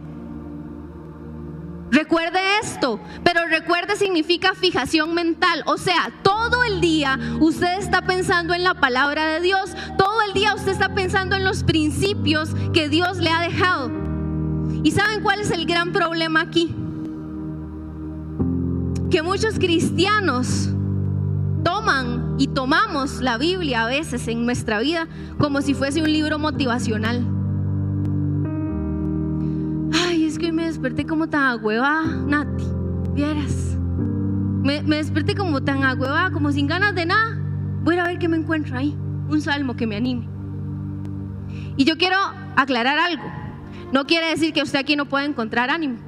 Recuerde 1.90 2.40
esto, 2.60 2.98
pero 3.22 3.46
recuerde 3.46 3.94
significa 3.96 4.54
fijación 4.54 5.14
mental. 5.14 5.62
O 5.66 5.76
sea, 5.76 6.12
todo 6.22 6.64
el 6.64 6.80
día 6.80 7.18
usted 7.40 7.78
está 7.78 8.02
pensando 8.02 8.52
en 8.52 8.64
la 8.64 8.74
palabra 8.74 9.26
de 9.26 9.40
Dios. 9.40 9.70
Todo 9.96 10.22
el 10.22 10.32
día 10.32 10.54
usted 10.54 10.72
está 10.72 10.92
pensando 10.94 11.36
en 11.36 11.44
los 11.44 11.62
principios 11.62 12.50
que 12.72 12.88
Dios 12.88 13.18
le 13.18 13.30
ha 13.30 13.40
dejado. 13.40 14.13
¿Y 14.84 14.90
saben 14.90 15.22
cuál 15.22 15.40
es 15.40 15.50
el 15.50 15.64
gran 15.64 15.92
problema 15.92 16.42
aquí? 16.42 16.74
Que 19.10 19.22
muchos 19.22 19.58
cristianos 19.58 20.68
toman 21.64 22.34
y 22.38 22.48
tomamos 22.48 23.22
la 23.22 23.38
Biblia 23.38 23.84
a 23.84 23.88
veces 23.88 24.28
en 24.28 24.44
nuestra 24.44 24.80
vida 24.80 25.08
como 25.38 25.62
si 25.62 25.72
fuese 25.72 26.02
un 26.02 26.12
libro 26.12 26.38
motivacional. 26.38 27.26
Ay, 30.06 30.26
es 30.26 30.38
que 30.38 30.52
me 30.52 30.66
desperté 30.66 31.06
como 31.06 31.30
tan 31.30 31.44
agüevada, 31.44 32.04
Nati, 32.04 32.64
vieras. 33.14 33.78
Me, 34.62 34.82
me 34.82 34.96
desperté 34.96 35.34
como 35.34 35.62
tan 35.62 35.82
agüevada, 35.82 36.30
como 36.30 36.52
sin 36.52 36.66
ganas 36.66 36.94
de 36.94 37.06
nada. 37.06 37.38
Voy 37.84 37.96
a 37.96 38.04
ver 38.04 38.18
qué 38.18 38.28
me 38.28 38.36
encuentro 38.36 38.76
ahí, 38.76 38.94
un 39.30 39.40
salmo 39.40 39.76
que 39.76 39.86
me 39.86 39.96
anime. 39.96 40.28
Y 41.78 41.86
yo 41.86 41.96
quiero 41.96 42.16
aclarar 42.56 42.98
algo. 42.98 43.43
No 43.92 44.06
quiere 44.06 44.28
decir 44.28 44.52
que 44.52 44.62
usted 44.62 44.78
aquí 44.78 44.96
no 44.96 45.06
pueda 45.06 45.24
encontrar 45.24 45.70
ánimo. 45.70 45.98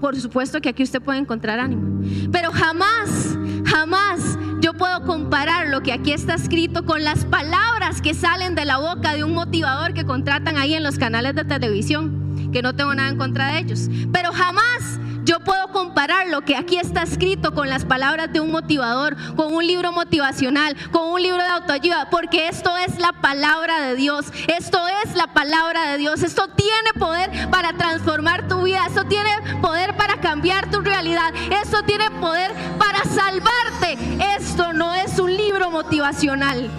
Por 0.00 0.18
supuesto 0.20 0.60
que 0.60 0.68
aquí 0.68 0.82
usted 0.82 1.02
puede 1.02 1.18
encontrar 1.18 1.58
ánimo. 1.58 2.02
Pero 2.30 2.52
jamás, 2.52 3.36
jamás 3.64 4.38
yo 4.60 4.74
puedo 4.74 5.04
comparar 5.04 5.68
lo 5.68 5.82
que 5.82 5.92
aquí 5.92 6.12
está 6.12 6.34
escrito 6.34 6.84
con 6.84 7.04
las 7.04 7.24
palabras 7.24 8.00
que 8.00 8.14
salen 8.14 8.54
de 8.54 8.64
la 8.64 8.78
boca 8.78 9.14
de 9.14 9.24
un 9.24 9.34
motivador 9.34 9.94
que 9.94 10.04
contratan 10.04 10.56
ahí 10.56 10.74
en 10.74 10.82
los 10.82 10.98
canales 10.98 11.34
de 11.34 11.44
televisión, 11.44 12.50
que 12.52 12.62
no 12.62 12.74
tengo 12.74 12.94
nada 12.94 13.08
en 13.08 13.18
contra 13.18 13.52
de 13.52 13.58
ellos. 13.60 13.88
Pero 14.12 14.32
jamás 14.32 14.98
yo 15.28 15.40
puedo 15.40 15.68
comparar 15.68 16.28
lo 16.28 16.40
que 16.40 16.56
aquí 16.56 16.78
está 16.78 17.02
escrito 17.02 17.52
con 17.52 17.68
las 17.68 17.84
palabras 17.84 18.32
de 18.32 18.40
un 18.40 18.50
motivador, 18.50 19.14
con 19.36 19.52
un 19.52 19.66
libro 19.66 19.92
motivacional, 19.92 20.74
con 20.90 21.10
un 21.10 21.22
libro 21.22 21.42
de 21.42 21.50
autoayuda, 21.50 22.08
porque 22.08 22.48
esto 22.48 22.74
es 22.78 22.98
la 22.98 23.12
palabra 23.12 23.82
de 23.82 23.94
Dios. 23.94 24.32
Esto 24.46 24.78
es 25.04 25.14
la 25.14 25.26
palabra 25.26 25.92
de 25.92 25.98
Dios. 25.98 26.22
Esto 26.22 26.48
tiene 26.56 26.94
poder 26.98 27.50
para 27.50 27.74
transformar 27.74 28.48
tu 28.48 28.62
vida. 28.62 28.86
Esto 28.86 29.04
tiene 29.04 29.28
poder 29.60 29.94
para 29.98 30.18
cambiar 30.18 30.70
tu 30.70 30.80
realidad. 30.80 31.34
Esto 31.62 31.82
tiene 31.82 32.10
poder 32.12 32.50
para 32.78 33.04
salvarte. 33.04 33.98
Esto 34.38 34.72
no 34.72 34.94
es 34.94 35.18
un 35.18 35.36
libro 35.36 35.70
motivacional. 35.70 36.70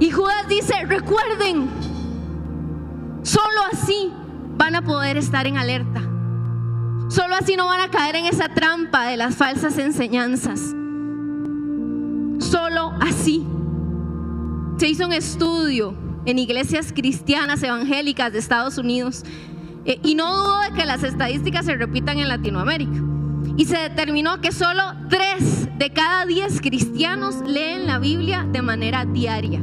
Y 0.00 0.10
Judas 0.10 0.48
dice, 0.48 0.86
recuerden, 0.86 1.68
solo 3.22 3.60
así 3.70 4.10
van 4.56 4.74
a 4.74 4.80
poder 4.80 5.18
estar 5.18 5.46
en 5.46 5.58
alerta. 5.58 6.13
Solo 7.14 7.36
así 7.36 7.54
no 7.54 7.66
van 7.66 7.80
a 7.80 7.92
caer 7.92 8.16
en 8.16 8.26
esa 8.26 8.48
trampa 8.48 9.06
de 9.06 9.16
las 9.16 9.36
falsas 9.36 9.78
enseñanzas. 9.78 10.74
Solo 12.40 12.92
así. 13.00 13.46
Se 14.78 14.88
hizo 14.88 15.06
un 15.06 15.12
estudio 15.12 15.94
en 16.24 16.40
iglesias 16.40 16.92
cristianas 16.92 17.62
evangélicas 17.62 18.32
de 18.32 18.40
Estados 18.40 18.78
Unidos 18.78 19.22
eh, 19.84 20.00
y 20.02 20.16
no 20.16 20.34
dudo 20.36 20.58
de 20.62 20.72
que 20.72 20.84
las 20.86 21.04
estadísticas 21.04 21.66
se 21.66 21.76
repitan 21.76 22.18
en 22.18 22.26
Latinoamérica. 22.26 23.00
Y 23.56 23.66
se 23.66 23.78
determinó 23.78 24.40
que 24.40 24.50
solo 24.50 24.82
tres 25.08 25.68
de 25.78 25.92
cada 25.92 26.26
diez 26.26 26.60
cristianos 26.60 27.36
leen 27.46 27.86
la 27.86 28.00
Biblia 28.00 28.44
de 28.50 28.60
manera 28.60 29.04
diaria. 29.04 29.60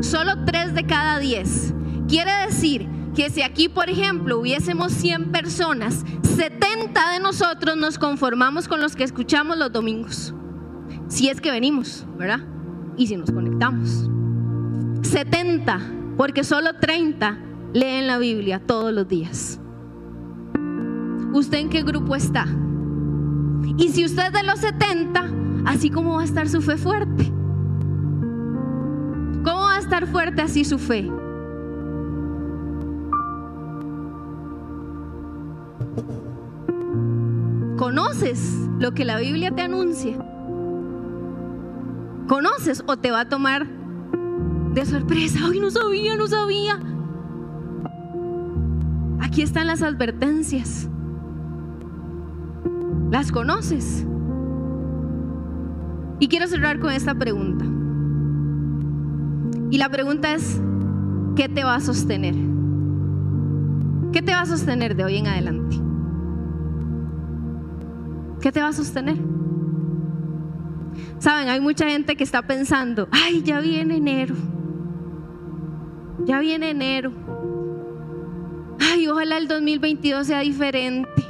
Solo 0.00 0.44
tres 0.46 0.74
de 0.74 0.86
cada 0.86 1.18
diez. 1.18 1.74
Quiere 2.06 2.30
decir 2.46 2.88
que 3.14 3.30
si 3.30 3.42
aquí, 3.42 3.68
por 3.68 3.90
ejemplo, 3.90 4.38
hubiésemos 4.38 4.92
100 4.92 5.32
personas, 5.32 6.04
70 6.36 7.12
de 7.12 7.20
nosotros 7.20 7.76
nos 7.76 7.98
conformamos 7.98 8.68
con 8.68 8.80
los 8.80 8.94
que 8.94 9.04
escuchamos 9.04 9.58
los 9.58 9.72
domingos. 9.72 10.34
Si 11.08 11.28
es 11.28 11.40
que 11.40 11.50
venimos, 11.50 12.06
¿verdad? 12.16 12.40
Y 12.96 13.06
si 13.06 13.16
nos 13.16 13.30
conectamos. 13.30 14.08
70, 15.02 15.80
porque 16.16 16.44
solo 16.44 16.74
30 16.74 17.38
leen 17.72 18.06
la 18.06 18.18
Biblia 18.18 18.60
todos 18.64 18.92
los 18.92 19.08
días. 19.08 19.60
¿Usted 21.32 21.58
en 21.58 21.68
qué 21.68 21.82
grupo 21.82 22.14
está? 22.16 22.46
Y 23.76 23.88
si 23.90 24.04
usted 24.04 24.26
es 24.26 24.32
de 24.32 24.42
los 24.42 24.60
70, 24.60 25.30
así 25.66 25.90
como 25.90 26.16
va 26.16 26.22
a 26.22 26.24
estar 26.24 26.48
su 26.48 26.60
fe 26.60 26.76
fuerte. 26.76 27.24
¿Cómo 29.44 29.60
va 29.62 29.76
a 29.76 29.78
estar 29.78 30.06
fuerte 30.06 30.42
así 30.42 30.64
su 30.64 30.78
fe? 30.78 31.10
¿Conoces 37.80 38.68
lo 38.78 38.92
que 38.92 39.06
la 39.06 39.16
Biblia 39.16 39.50
te 39.52 39.62
anuncia? 39.62 40.14
¿Conoces 42.28 42.84
o 42.86 42.98
te 42.98 43.10
va 43.10 43.20
a 43.20 43.28
tomar 43.30 43.66
de 44.74 44.84
sorpresa? 44.84 45.38
Ay, 45.50 45.60
no 45.60 45.70
sabía, 45.70 46.14
no 46.14 46.26
sabía. 46.26 46.78
Aquí 49.20 49.40
están 49.40 49.66
las 49.66 49.80
advertencias. 49.80 50.90
¿Las 53.10 53.32
conoces? 53.32 54.06
Y 56.18 56.28
quiero 56.28 56.48
cerrar 56.48 56.80
con 56.80 56.92
esta 56.92 57.14
pregunta. 57.14 57.64
Y 59.70 59.78
la 59.78 59.88
pregunta 59.88 60.34
es, 60.34 60.60
¿qué 61.34 61.48
te 61.48 61.64
va 61.64 61.76
a 61.76 61.80
sostener? 61.80 62.34
¿Qué 64.12 64.20
te 64.20 64.34
va 64.34 64.42
a 64.42 64.46
sostener 64.46 64.96
de 64.96 65.04
hoy 65.04 65.16
en 65.16 65.28
adelante? 65.28 65.79
¿Qué 68.40 68.50
te 68.50 68.60
va 68.60 68.68
a 68.68 68.72
sostener? 68.72 69.16
Saben, 71.18 71.48
hay 71.48 71.60
mucha 71.60 71.88
gente 71.88 72.16
que 72.16 72.24
está 72.24 72.42
pensando, 72.42 73.08
ay, 73.10 73.42
ya 73.42 73.60
viene 73.60 73.96
enero. 73.96 74.34
Ya 76.24 76.40
viene 76.40 76.70
enero. 76.70 77.12
Ay, 78.80 79.06
ojalá 79.08 79.36
el 79.36 79.46
2022 79.46 80.26
sea 80.26 80.40
diferente. 80.40 81.24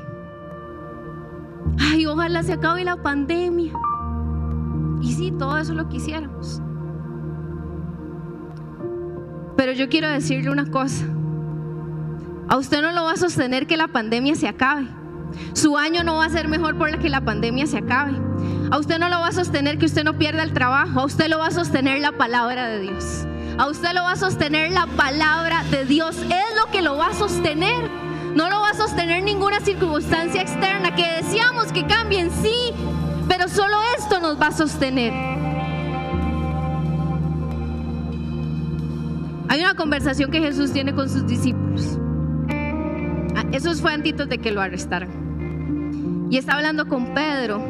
Ay, 1.79 2.07
ojalá 2.07 2.43
se 2.43 2.53
acabe 2.53 2.85
la 2.85 3.03
pandemia. 3.03 3.73
Y 5.03 5.13
sí, 5.13 5.33
todo 5.33 5.59
eso 5.59 5.75
lo 5.75 5.89
quisiéramos. 5.89 6.63
Pero 9.57 9.73
yo 9.73 9.89
quiero 9.89 10.09
decirle 10.09 10.51
una 10.51 10.71
cosa. 10.71 11.07
A 12.49 12.57
usted 12.57 12.83
no 12.83 12.93
lo 12.93 13.05
va 13.05 13.13
a 13.13 13.17
sostener 13.17 13.67
que 13.67 13.77
la 13.77 13.89
pandemia 13.89 14.35
se 14.35 14.49
acabe. 14.49 15.00
Su 15.53 15.77
año 15.77 16.05
no 16.05 16.17
va 16.17 16.27
a 16.27 16.31
ser 16.31 16.49
mejor 16.49 16.77
por 16.77 16.91
que 16.99 17.09
la 17.09 17.21
pandemia 17.21 17.67
se 17.67 17.79
acabe. 17.79 18.13
A 18.71 18.79
usted 18.79 18.99
no 18.99 19.09
lo 19.09 19.21
va 19.21 19.29
a 19.29 19.33
sostener 19.33 19.79
que 19.79 19.87
usted 19.87 20.05
no 20.05 20.19
pierda 20.19 20.43
el 20.43 20.53
trabajo. 20.53 21.01
A 21.01 21.05
usted 21.05 21.29
lo 21.29 21.39
va 21.39 21.49
a 21.49 21.51
sostener 21.51 22.01
la 22.01 22.13
palabra 22.13 22.69
de 22.69 22.81
Dios. 22.81 23.27
A 23.59 23.67
usted 23.69 23.93
lo 23.95 24.03
va 24.03 24.13
a 24.13 24.17
sostener 24.17 24.71
la 24.73 24.87
palabra 24.87 25.65
de 25.71 25.85
Dios. 25.85 26.17
Es 26.17 26.57
lo 26.59 26.71
que 26.71 26.83
lo 26.83 26.97
va 26.97 27.09
a 27.09 27.15
sostener. 27.15 27.91
No 28.35 28.49
lo 28.49 28.61
va 28.61 28.71
a 28.71 28.75
sostener 28.75 29.23
ninguna 29.25 29.61
circunstancia 29.61 30.41
externa 30.41 30.95
que 30.95 31.05
deseamos 31.21 31.73
que 31.73 31.85
cambien, 31.85 32.31
sí, 32.31 32.73
pero 33.29 33.49
solo 33.49 33.77
esto 33.99 34.21
nos 34.21 34.41
va 34.41 34.49
a 34.49 34.53
sostener. 34.53 35.13
Hay 39.49 39.61
una 39.61 39.75
conversación 39.75 40.31
que 40.31 40.39
Jesús 40.39 40.73
tiene 40.73 40.95
con 40.95 41.09
sus 41.09 41.27
discípulos. 41.27 41.99
Eso 43.53 43.75
fue 43.75 43.93
de 43.99 44.39
que 44.39 44.53
lo 44.53 44.61
arrestaran. 44.61 46.29
Y 46.31 46.37
está 46.37 46.55
hablando 46.55 46.87
con 46.87 47.15
Pedro. 47.15 47.61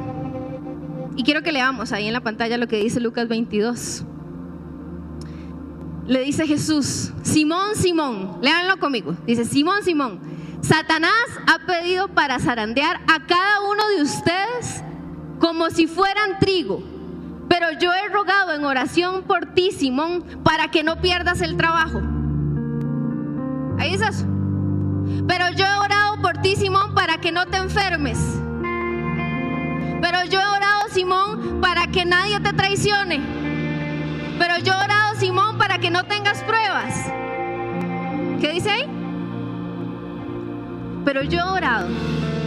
Y 1.16 1.22
quiero 1.22 1.42
que 1.42 1.52
leamos 1.52 1.92
ahí 1.92 2.06
en 2.06 2.12
la 2.12 2.20
pantalla 2.20 2.58
lo 2.58 2.68
que 2.68 2.76
dice 2.76 3.00
Lucas 3.00 3.28
22. 3.28 4.04
Le 6.06 6.20
dice 6.20 6.46
Jesús, 6.46 7.12
Simón, 7.22 7.76
Simón, 7.76 8.38
léanlo 8.42 8.78
conmigo. 8.78 9.16
Dice, 9.26 9.44
Simón, 9.44 9.82
Simón, 9.82 10.18
Satanás 10.60 11.12
ha 11.46 11.66
pedido 11.66 12.08
para 12.08 12.38
zarandear 12.38 13.00
a 13.06 13.26
cada 13.26 13.60
uno 13.70 13.88
de 13.96 14.02
ustedes 14.02 14.82
como 15.38 15.70
si 15.70 15.86
fueran 15.86 16.38
trigo. 16.40 16.82
Pero 17.48 17.66
yo 17.80 17.92
he 17.92 18.08
rogado 18.08 18.52
en 18.52 18.64
oración 18.64 19.22
por 19.22 19.54
ti, 19.54 19.70
Simón, 19.72 20.24
para 20.44 20.70
que 20.70 20.82
no 20.82 21.00
pierdas 21.00 21.40
el 21.40 21.56
trabajo. 21.56 22.00
Ahí 23.78 23.94
es 23.94 24.02
eso. 24.02 24.26
Pero 25.30 25.48
yo 25.50 25.64
he 25.64 25.76
orado 25.76 26.20
por 26.20 26.38
ti, 26.38 26.56
Simón, 26.56 26.92
para 26.92 27.18
que 27.18 27.30
no 27.30 27.46
te 27.46 27.58
enfermes. 27.58 28.18
Pero 30.00 30.24
yo 30.24 30.40
he 30.40 30.44
orado, 30.44 30.88
Simón, 30.90 31.60
para 31.60 31.86
que 31.86 32.04
nadie 32.04 32.40
te 32.40 32.52
traicione. 32.52 33.20
Pero 34.40 34.58
yo 34.58 34.72
he 34.72 34.84
orado, 34.84 35.14
Simón, 35.20 35.56
para 35.56 35.78
que 35.78 35.88
no 35.88 36.02
tengas 36.02 36.42
pruebas. 36.42 37.06
¿Qué 38.40 38.50
dice 38.54 38.70
ahí? 38.72 38.86
Pero 41.04 41.22
yo 41.22 41.38
he 41.38 41.48
orado 41.48 41.86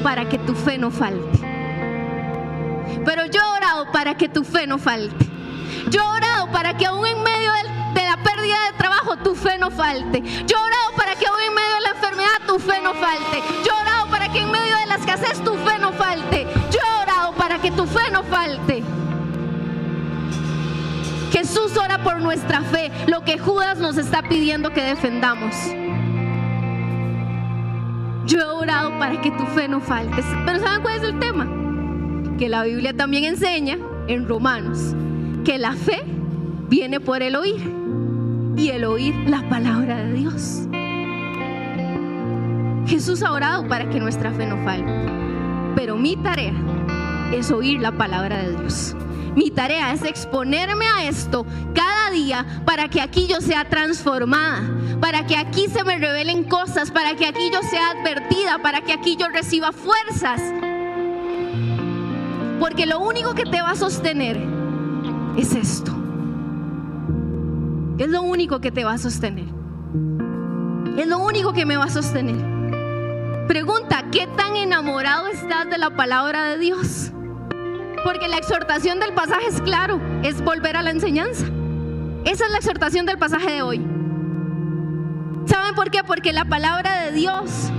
para 0.03 0.27
que 0.27 0.37
tu 0.39 0.53
fe 0.53 0.77
no 0.77 0.91
falte. 0.91 1.39
Pero 3.05 3.27
yo 3.27 3.39
he 3.39 3.57
orado 3.57 3.93
para 3.93 4.15
que 4.15 4.27
tu 4.27 4.43
fe 4.43 4.67
no 4.67 4.77
falte. 4.77 5.25
Yo 5.89 6.01
he 6.01 6.17
orado 6.17 6.51
para 6.51 6.75
que 6.75 6.85
aún 6.85 7.05
en 7.05 7.23
medio 7.23 7.49
de 7.93 8.03
la 8.03 8.17
pérdida 8.17 8.57
de 8.69 8.77
trabajo 8.77 9.15
tu 9.23 9.35
fe 9.35 9.57
no 9.57 9.71
falte. 9.71 10.21
Yo 10.45 10.57
he 10.57 10.59
orado 10.59 10.91
para 10.97 11.15
que 11.15 11.25
aún 11.27 11.39
en 11.47 11.53
medio 11.53 11.75
de 11.75 11.81
la 11.81 11.92
tu 12.53 12.59
fe 12.59 12.79
no 12.83 12.93
falte. 12.93 13.41
Yo 13.65 13.71
he 13.71 13.81
orado 13.81 14.07
para 14.11 14.31
que 14.31 14.39
en 14.39 14.51
medio 14.51 14.77
de 14.77 14.85
la 14.85 14.95
escasez 14.95 15.43
tu 15.43 15.55
fe 15.55 15.79
no 15.79 15.91
falte. 15.93 16.45
Yo 16.71 16.79
he 16.79 17.01
orado 17.01 17.33
para 17.33 17.57
que 17.57 17.71
tu 17.71 17.87
fe 17.87 18.11
no 18.11 18.23
falte. 18.23 18.83
Jesús 21.31 21.75
ora 21.75 22.03
por 22.03 22.21
nuestra 22.21 22.61
fe, 22.61 22.91
lo 23.07 23.23
que 23.23 23.39
Judas 23.39 23.79
nos 23.79 23.97
está 23.97 24.21
pidiendo 24.21 24.71
que 24.71 24.83
defendamos. 24.83 25.55
Yo 28.27 28.39
he 28.39 28.45
orado 28.45 28.99
para 28.99 29.19
que 29.19 29.31
tu 29.31 29.45
fe 29.47 29.67
no 29.67 29.81
falte. 29.81 30.23
Pero 30.45 30.59
¿saben 30.59 30.83
cuál 30.83 30.97
es 30.97 31.03
el 31.03 31.17
tema? 31.17 31.47
Que 32.37 32.49
la 32.49 32.63
Biblia 32.63 32.95
también 32.95 33.23
enseña 33.23 33.79
en 34.07 34.27
Romanos 34.27 34.95
que 35.43 35.57
la 35.57 35.73
fe 35.73 36.03
viene 36.69 36.99
por 36.99 37.23
el 37.23 37.35
oír 37.35 37.73
y 38.55 38.69
el 38.69 38.85
oír 38.85 39.15
la 39.25 39.41
palabra 39.49 39.97
de 39.97 40.13
Dios. 40.13 40.67
Jesús 42.93 43.23
ha 43.23 43.31
orado 43.31 43.67
para 43.67 43.89
que 43.89 43.99
nuestra 43.99 44.31
fe 44.31 44.45
no 44.45 44.63
falte. 44.63 44.93
Pero 45.75 45.97
mi 45.97 46.15
tarea 46.15 46.53
es 47.33 47.49
oír 47.49 47.81
la 47.81 47.91
palabra 47.93 48.43
de 48.43 48.55
Dios. 48.55 48.95
Mi 49.35 49.49
tarea 49.49 49.93
es 49.93 50.03
exponerme 50.03 50.85
a 50.85 51.09
esto 51.09 51.43
cada 51.73 52.11
día 52.11 52.45
para 52.67 52.89
que 52.89 53.01
aquí 53.01 53.25
yo 53.25 53.41
sea 53.41 53.67
transformada, 53.67 54.61
para 55.01 55.25
que 55.25 55.35
aquí 55.35 55.65
se 55.69 55.83
me 55.83 55.97
revelen 55.97 56.43
cosas, 56.43 56.91
para 56.91 57.15
que 57.15 57.25
aquí 57.25 57.49
yo 57.51 57.63
sea 57.67 57.93
advertida, 57.99 58.59
para 58.61 58.81
que 58.81 58.93
aquí 58.93 59.15
yo 59.15 59.27
reciba 59.27 59.71
fuerzas. 59.71 60.39
Porque 62.59 62.85
lo 62.85 62.99
único 62.99 63.33
que 63.33 63.45
te 63.45 63.59
va 63.63 63.71
a 63.71 63.75
sostener 63.75 64.39
es 65.35 65.55
esto. 65.55 65.91
Es 67.97 68.09
lo 68.09 68.21
único 68.21 68.61
que 68.61 68.71
te 68.71 68.83
va 68.83 68.93
a 68.93 68.97
sostener. 68.99 69.47
Es 70.95 71.07
lo 71.07 71.17
único 71.17 71.53
que 71.53 71.65
me 71.65 71.75
va 71.75 71.85
a 71.85 71.89
sostener. 71.89 72.52
Pregunta, 73.47 74.05
¿qué 74.11 74.27
tan 74.37 74.55
enamorado 74.55 75.27
estás 75.27 75.69
de 75.69 75.77
la 75.77 75.89
palabra 75.89 76.45
de 76.45 76.57
Dios? 76.57 77.11
Porque 78.03 78.27
la 78.27 78.37
exhortación 78.37 78.99
del 78.99 79.13
pasaje 79.13 79.47
es 79.47 79.61
claro, 79.61 79.99
es 80.23 80.41
volver 80.41 80.77
a 80.77 80.81
la 80.81 80.91
enseñanza. 80.91 81.45
Esa 82.25 82.45
es 82.45 82.51
la 82.51 82.57
exhortación 82.57 83.05
del 83.05 83.17
pasaje 83.17 83.51
de 83.51 83.61
hoy. 83.61 83.85
¿Saben 85.45 85.75
por 85.75 85.91
qué? 85.91 86.03
Porque 86.03 86.31
la 86.31 86.45
palabra 86.45 87.01
de 87.01 87.11
Dios, 87.11 87.69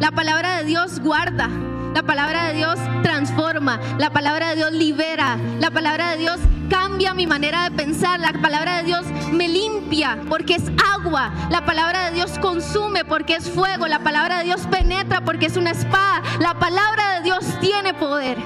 la 0.00 0.12
palabra 0.12 0.58
de 0.58 0.64
Dios 0.64 1.00
guarda, 1.00 1.48
la 1.94 2.02
palabra 2.02 2.48
de 2.48 2.54
Dios 2.54 2.78
transforma, 3.02 3.80
la 3.98 4.10
palabra 4.10 4.50
de 4.50 4.56
Dios 4.56 4.72
libera, 4.72 5.38
la 5.60 5.70
palabra 5.70 6.10
de 6.10 6.18
Dios 6.18 6.38
cambia 6.68 7.14
mi 7.14 7.26
manera 7.26 7.64
de 7.64 7.70
pensar, 7.70 8.20
la 8.20 8.32
palabra 8.32 8.78
de 8.78 8.84
Dios 8.84 9.06
me 9.32 9.48
limpia 9.48 10.18
porque 10.28 10.54
es 10.54 10.64
agua, 10.94 11.32
la 11.50 11.64
palabra 11.64 12.06
de 12.06 12.12
Dios 12.12 12.38
consume 12.38 13.04
porque 13.04 13.36
es 13.36 13.50
fuego, 13.50 13.86
la 13.86 14.00
palabra 14.00 14.38
de 14.38 14.44
Dios 14.44 14.66
penetra 14.70 15.20
porque 15.22 15.46
es 15.46 15.56
una 15.56 15.70
espada, 15.70 16.22
la 16.40 16.58
palabra 16.58 17.16
de 17.16 17.22
Dios 17.22 17.44
tiene 17.60 17.94
poder. 17.94 18.38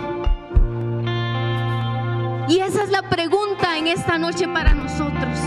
Y 2.49 2.59
esa 2.59 2.83
es 2.83 2.91
la 2.91 3.03
pregunta 3.03 3.79
en 3.79 3.87
esta 3.87 4.19
noche 4.19 4.49
para 4.49 4.75
nosotros. 4.75 5.39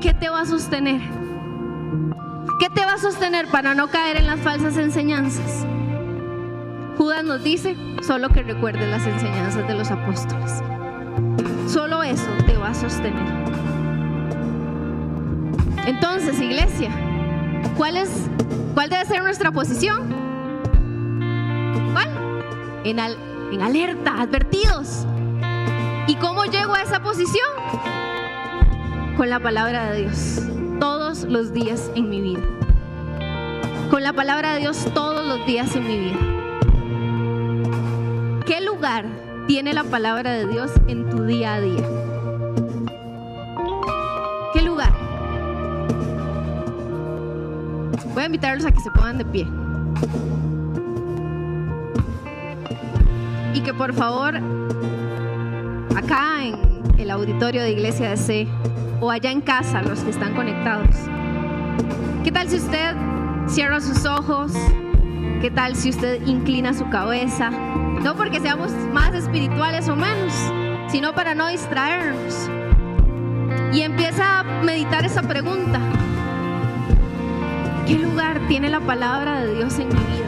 ¿Qué 0.00 0.12
te 0.12 0.28
va 0.28 0.40
a 0.40 0.46
sostener? 0.46 1.00
¿Qué 2.58 2.68
te 2.70 2.84
va 2.84 2.94
a 2.94 2.98
sostener 2.98 3.46
para 3.48 3.74
no 3.74 3.88
caer 3.88 4.16
en 4.16 4.26
las 4.26 4.40
falsas 4.40 4.76
enseñanzas? 4.76 5.66
Judas 6.96 7.24
nos 7.24 7.42
dice, 7.42 7.76
solo 8.02 8.30
que 8.30 8.42
recuerdes 8.42 8.88
las 8.88 9.06
enseñanzas 9.06 9.68
de 9.68 9.74
los 9.74 9.90
apóstoles. 9.90 10.62
Solo 11.68 12.02
eso 12.02 12.30
te 12.46 12.56
va 12.56 12.68
a 12.68 12.74
sostener. 12.74 13.46
Entonces, 15.86 16.40
iglesia, 16.40 16.90
¿cuál 17.76 17.96
es 17.96 18.10
cuál 18.74 18.88
debe 18.88 19.04
ser 19.04 19.22
nuestra 19.22 19.52
posición? 19.52 20.08
¿Cuál? 21.92 22.08
En 22.84 22.98
al, 22.98 23.16
en 23.52 23.60
alerta, 23.60 24.20
advertidos. 24.20 25.06
¿Y 26.06 26.14
cómo 26.16 26.44
llego 26.44 26.74
a 26.74 26.82
esa 26.82 27.02
posición? 27.02 27.48
Con 29.16 29.28
la 29.28 29.40
palabra 29.40 29.90
de 29.90 30.02
Dios, 30.02 30.40
todos 30.80 31.24
los 31.24 31.52
días 31.52 31.90
en 31.94 32.08
mi 32.08 32.20
vida. 32.22 32.42
Con 33.90 34.02
la 34.02 34.12
palabra 34.12 34.54
de 34.54 34.60
Dios 34.60 34.86
todos 34.94 35.26
los 35.26 35.46
días 35.46 35.74
en 35.76 35.86
mi 35.86 35.98
vida. 35.98 36.35
¿Qué 38.96 39.02
lugar 39.02 39.46
tiene 39.46 39.74
la 39.74 39.84
palabra 39.84 40.32
de 40.32 40.46
Dios 40.46 40.70
en 40.86 41.10
tu 41.10 41.24
día 41.24 41.54
a 41.54 41.60
día? 41.60 41.86
¿Qué 44.54 44.62
lugar? 44.62 44.90
Voy 48.14 48.22
a 48.22 48.26
invitarlos 48.26 48.64
a 48.64 48.72
que 48.72 48.80
se 48.80 48.90
pongan 48.90 49.18
de 49.18 49.26
pie. 49.26 49.46
Y 53.52 53.60
que 53.60 53.74
por 53.74 53.92
favor, 53.92 54.36
acá 55.94 56.42
en 56.42 56.98
el 56.98 57.10
auditorio 57.10 57.62
de 57.62 57.72
Iglesia 57.72 58.08
de 58.08 58.16
C 58.16 58.48
o 59.02 59.10
allá 59.10 59.30
en 59.30 59.42
casa, 59.42 59.82
los 59.82 60.00
que 60.00 60.10
están 60.10 60.34
conectados, 60.34 60.96
¿qué 62.24 62.32
tal 62.32 62.48
si 62.48 62.56
usted 62.56 62.96
cierra 63.46 63.78
sus 63.82 64.06
ojos? 64.06 64.52
¿Qué 65.46 65.52
tal 65.52 65.76
si 65.76 65.90
usted 65.90 66.26
inclina 66.26 66.74
su 66.74 66.90
cabeza? 66.90 67.50
No 67.50 68.16
porque 68.16 68.40
seamos 68.40 68.72
más 68.92 69.14
espirituales 69.14 69.88
o 69.88 69.94
menos, 69.94 70.34
sino 70.88 71.14
para 71.14 71.36
no 71.36 71.46
distraernos. 71.46 72.50
Y 73.72 73.82
empieza 73.82 74.40
a 74.40 74.42
meditar 74.42 75.04
esa 75.04 75.22
pregunta. 75.22 75.78
¿Qué 77.86 77.94
lugar 77.96 78.40
tiene 78.48 78.70
la 78.70 78.80
palabra 78.80 79.38
de 79.38 79.54
Dios 79.54 79.78
en 79.78 79.86
mi 79.86 79.94
vida? 79.94 80.26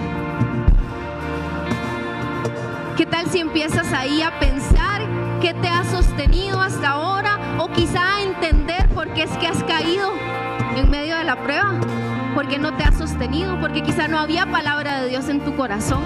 ¿Qué 2.97 3.05
tal 3.05 3.27
si 3.27 3.41
empiezas 3.41 3.93
ahí 3.93 4.23
a 4.23 4.39
pensar 4.39 5.03
qué 5.41 5.53
te 5.53 5.67
ha 5.67 5.83
sostenido 5.83 6.61
hasta 6.61 6.91
ahora 6.91 7.41
o 7.59 7.67
quizá 7.73 8.19
a 8.19 8.23
entender 8.23 8.89
por 8.91 9.13
qué 9.15 9.25
es 9.25 9.37
que 9.39 9.49
has 9.49 9.65
caído 9.65 10.13
en 10.77 10.89
medio 10.89 11.17
de 11.17 11.25
la 11.25 11.43
prueba? 11.43 11.75
¿Por 12.39 12.47
qué 12.47 12.57
no 12.57 12.73
te 12.77 12.85
has 12.85 12.97
sostenido? 12.97 13.59
Porque 13.61 13.83
quizá 13.83 14.07
no 14.07 14.17
había 14.17 14.47
palabra 14.47 15.01
de 15.01 15.09
Dios 15.09 15.29
en 15.29 15.41
tu 15.41 15.57
corazón. 15.57 16.05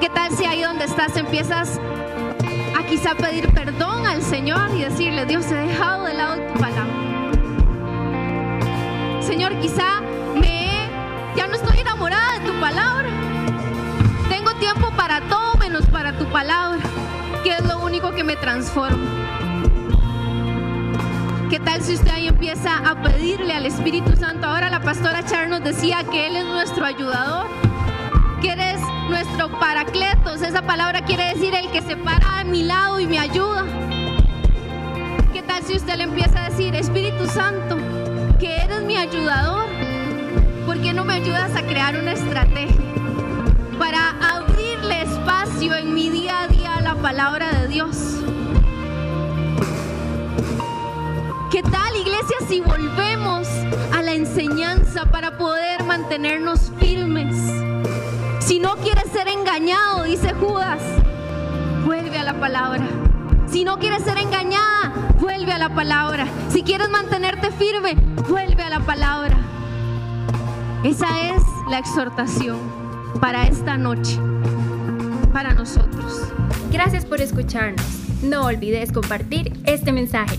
¿Qué 0.00 0.08
tal 0.08 0.30
si 0.30 0.44
ahí 0.44 0.62
donde 0.62 0.84
estás 0.84 1.16
empiezas 1.16 1.80
a 2.78 2.84
quizá 2.84 3.16
pedir 3.16 3.52
perdón 3.52 4.06
al 4.06 4.22
Señor 4.22 4.70
y 4.76 4.82
decirle, 4.82 5.26
Dios, 5.26 5.50
he 5.50 5.56
dejado 5.56 6.04
de 6.04 6.14
lado 6.14 6.36
tu 6.36 6.60
palabra? 6.60 6.94
Señor, 9.20 9.58
quizá 9.58 10.00
me 10.40 10.88
ya 11.34 11.48
no 11.48 11.56
estoy 11.56 11.80
enamorada 11.80 12.38
de 12.38 12.46
tu 12.46 12.60
palabra. 12.60 13.08
Tengo 14.28 14.54
tiempo 14.60 14.92
para 14.92 15.20
todo 15.22 15.56
menos 15.56 15.86
para 15.86 16.16
tu 16.16 16.24
palabra, 16.26 16.78
que 17.42 17.50
es 17.50 17.66
lo 17.66 17.80
único 17.80 18.12
que 18.12 18.22
me 18.22 18.36
transforma. 18.36 19.27
¿Qué 21.50 21.58
tal 21.60 21.80
si 21.80 21.94
usted 21.94 22.10
ahí 22.10 22.28
empieza 22.28 22.76
a 22.76 23.00
pedirle 23.00 23.54
al 23.54 23.64
Espíritu 23.64 24.14
Santo? 24.16 24.46
Ahora 24.46 24.68
la 24.68 24.82
pastora 24.82 25.24
Char 25.24 25.48
nos 25.48 25.64
decía 25.64 26.04
que 26.04 26.26
Él 26.26 26.36
es 26.36 26.44
nuestro 26.44 26.84
ayudador, 26.84 27.46
que 28.42 28.52
eres 28.52 28.78
nuestro 29.08 29.48
paracletos. 29.58 30.42
Esa 30.42 30.60
palabra 30.60 31.06
quiere 31.06 31.24
decir 31.32 31.54
el 31.54 31.70
que 31.70 31.80
se 31.80 31.96
para 31.96 32.40
a 32.40 32.44
mi 32.44 32.64
lado 32.64 33.00
y 33.00 33.06
me 33.06 33.18
ayuda. 33.18 33.64
¿Qué 35.32 35.40
tal 35.40 35.62
si 35.62 35.74
usted 35.74 35.96
le 35.96 36.02
empieza 36.04 36.44
a 36.44 36.50
decir, 36.50 36.74
Espíritu 36.74 37.24
Santo, 37.26 37.78
que 38.38 38.54
eres 38.64 38.82
mi 38.82 38.96
ayudador? 38.96 39.68
¿Por 40.66 40.78
qué 40.82 40.92
no 40.92 41.06
me 41.06 41.14
ayudas 41.14 41.56
a 41.56 41.62
crear 41.62 41.98
una 41.98 42.12
estrategia 42.12 42.76
para 43.78 44.10
abrirle 44.36 45.00
espacio 45.00 45.74
en 45.76 45.94
mi 45.94 46.10
día 46.10 46.42
a 46.42 46.48
día 46.48 46.74
a 46.74 46.80
la 46.82 46.94
palabra 46.96 47.50
de 47.52 47.68
Dios? 47.68 48.18
¿Qué 51.60 51.68
tal, 51.70 51.96
iglesia, 51.96 52.36
si 52.46 52.60
volvemos 52.60 53.48
a 53.92 54.00
la 54.00 54.12
enseñanza 54.12 55.06
para 55.06 55.36
poder 55.36 55.82
mantenernos 55.82 56.70
firmes? 56.78 57.34
Si 58.38 58.60
no 58.60 58.76
quieres 58.76 59.10
ser 59.10 59.26
engañado, 59.26 60.04
dice 60.04 60.34
Judas, 60.34 60.80
vuelve 61.84 62.22
la 62.22 62.38
palabra. 62.38 62.86
Si 63.48 63.64
no 63.64 63.80
quieres 63.80 64.04
ser 64.04 64.18
engañada, 64.18 64.92
vuelve 65.18 65.50
a 65.50 65.58
la 65.58 65.74
palabra. 65.74 66.28
Si 66.48 66.62
quieres 66.62 66.90
mantenerte 66.90 67.50
firme, 67.50 67.96
vuelve 68.28 68.62
a 68.62 68.70
la 68.70 68.78
palabra. 68.78 69.36
Esa 70.84 71.08
es 71.22 71.42
la 71.68 71.80
exhortación 71.80 72.56
para 73.20 73.48
esta 73.48 73.76
noche, 73.76 74.16
para 75.32 75.54
nosotros. 75.54 76.22
Gracias 76.70 77.04
por 77.04 77.20
escucharnos. 77.20 77.84
No 78.22 78.44
olvides 78.44 78.92
compartir 78.92 79.52
este 79.64 79.90
mensaje. 79.90 80.38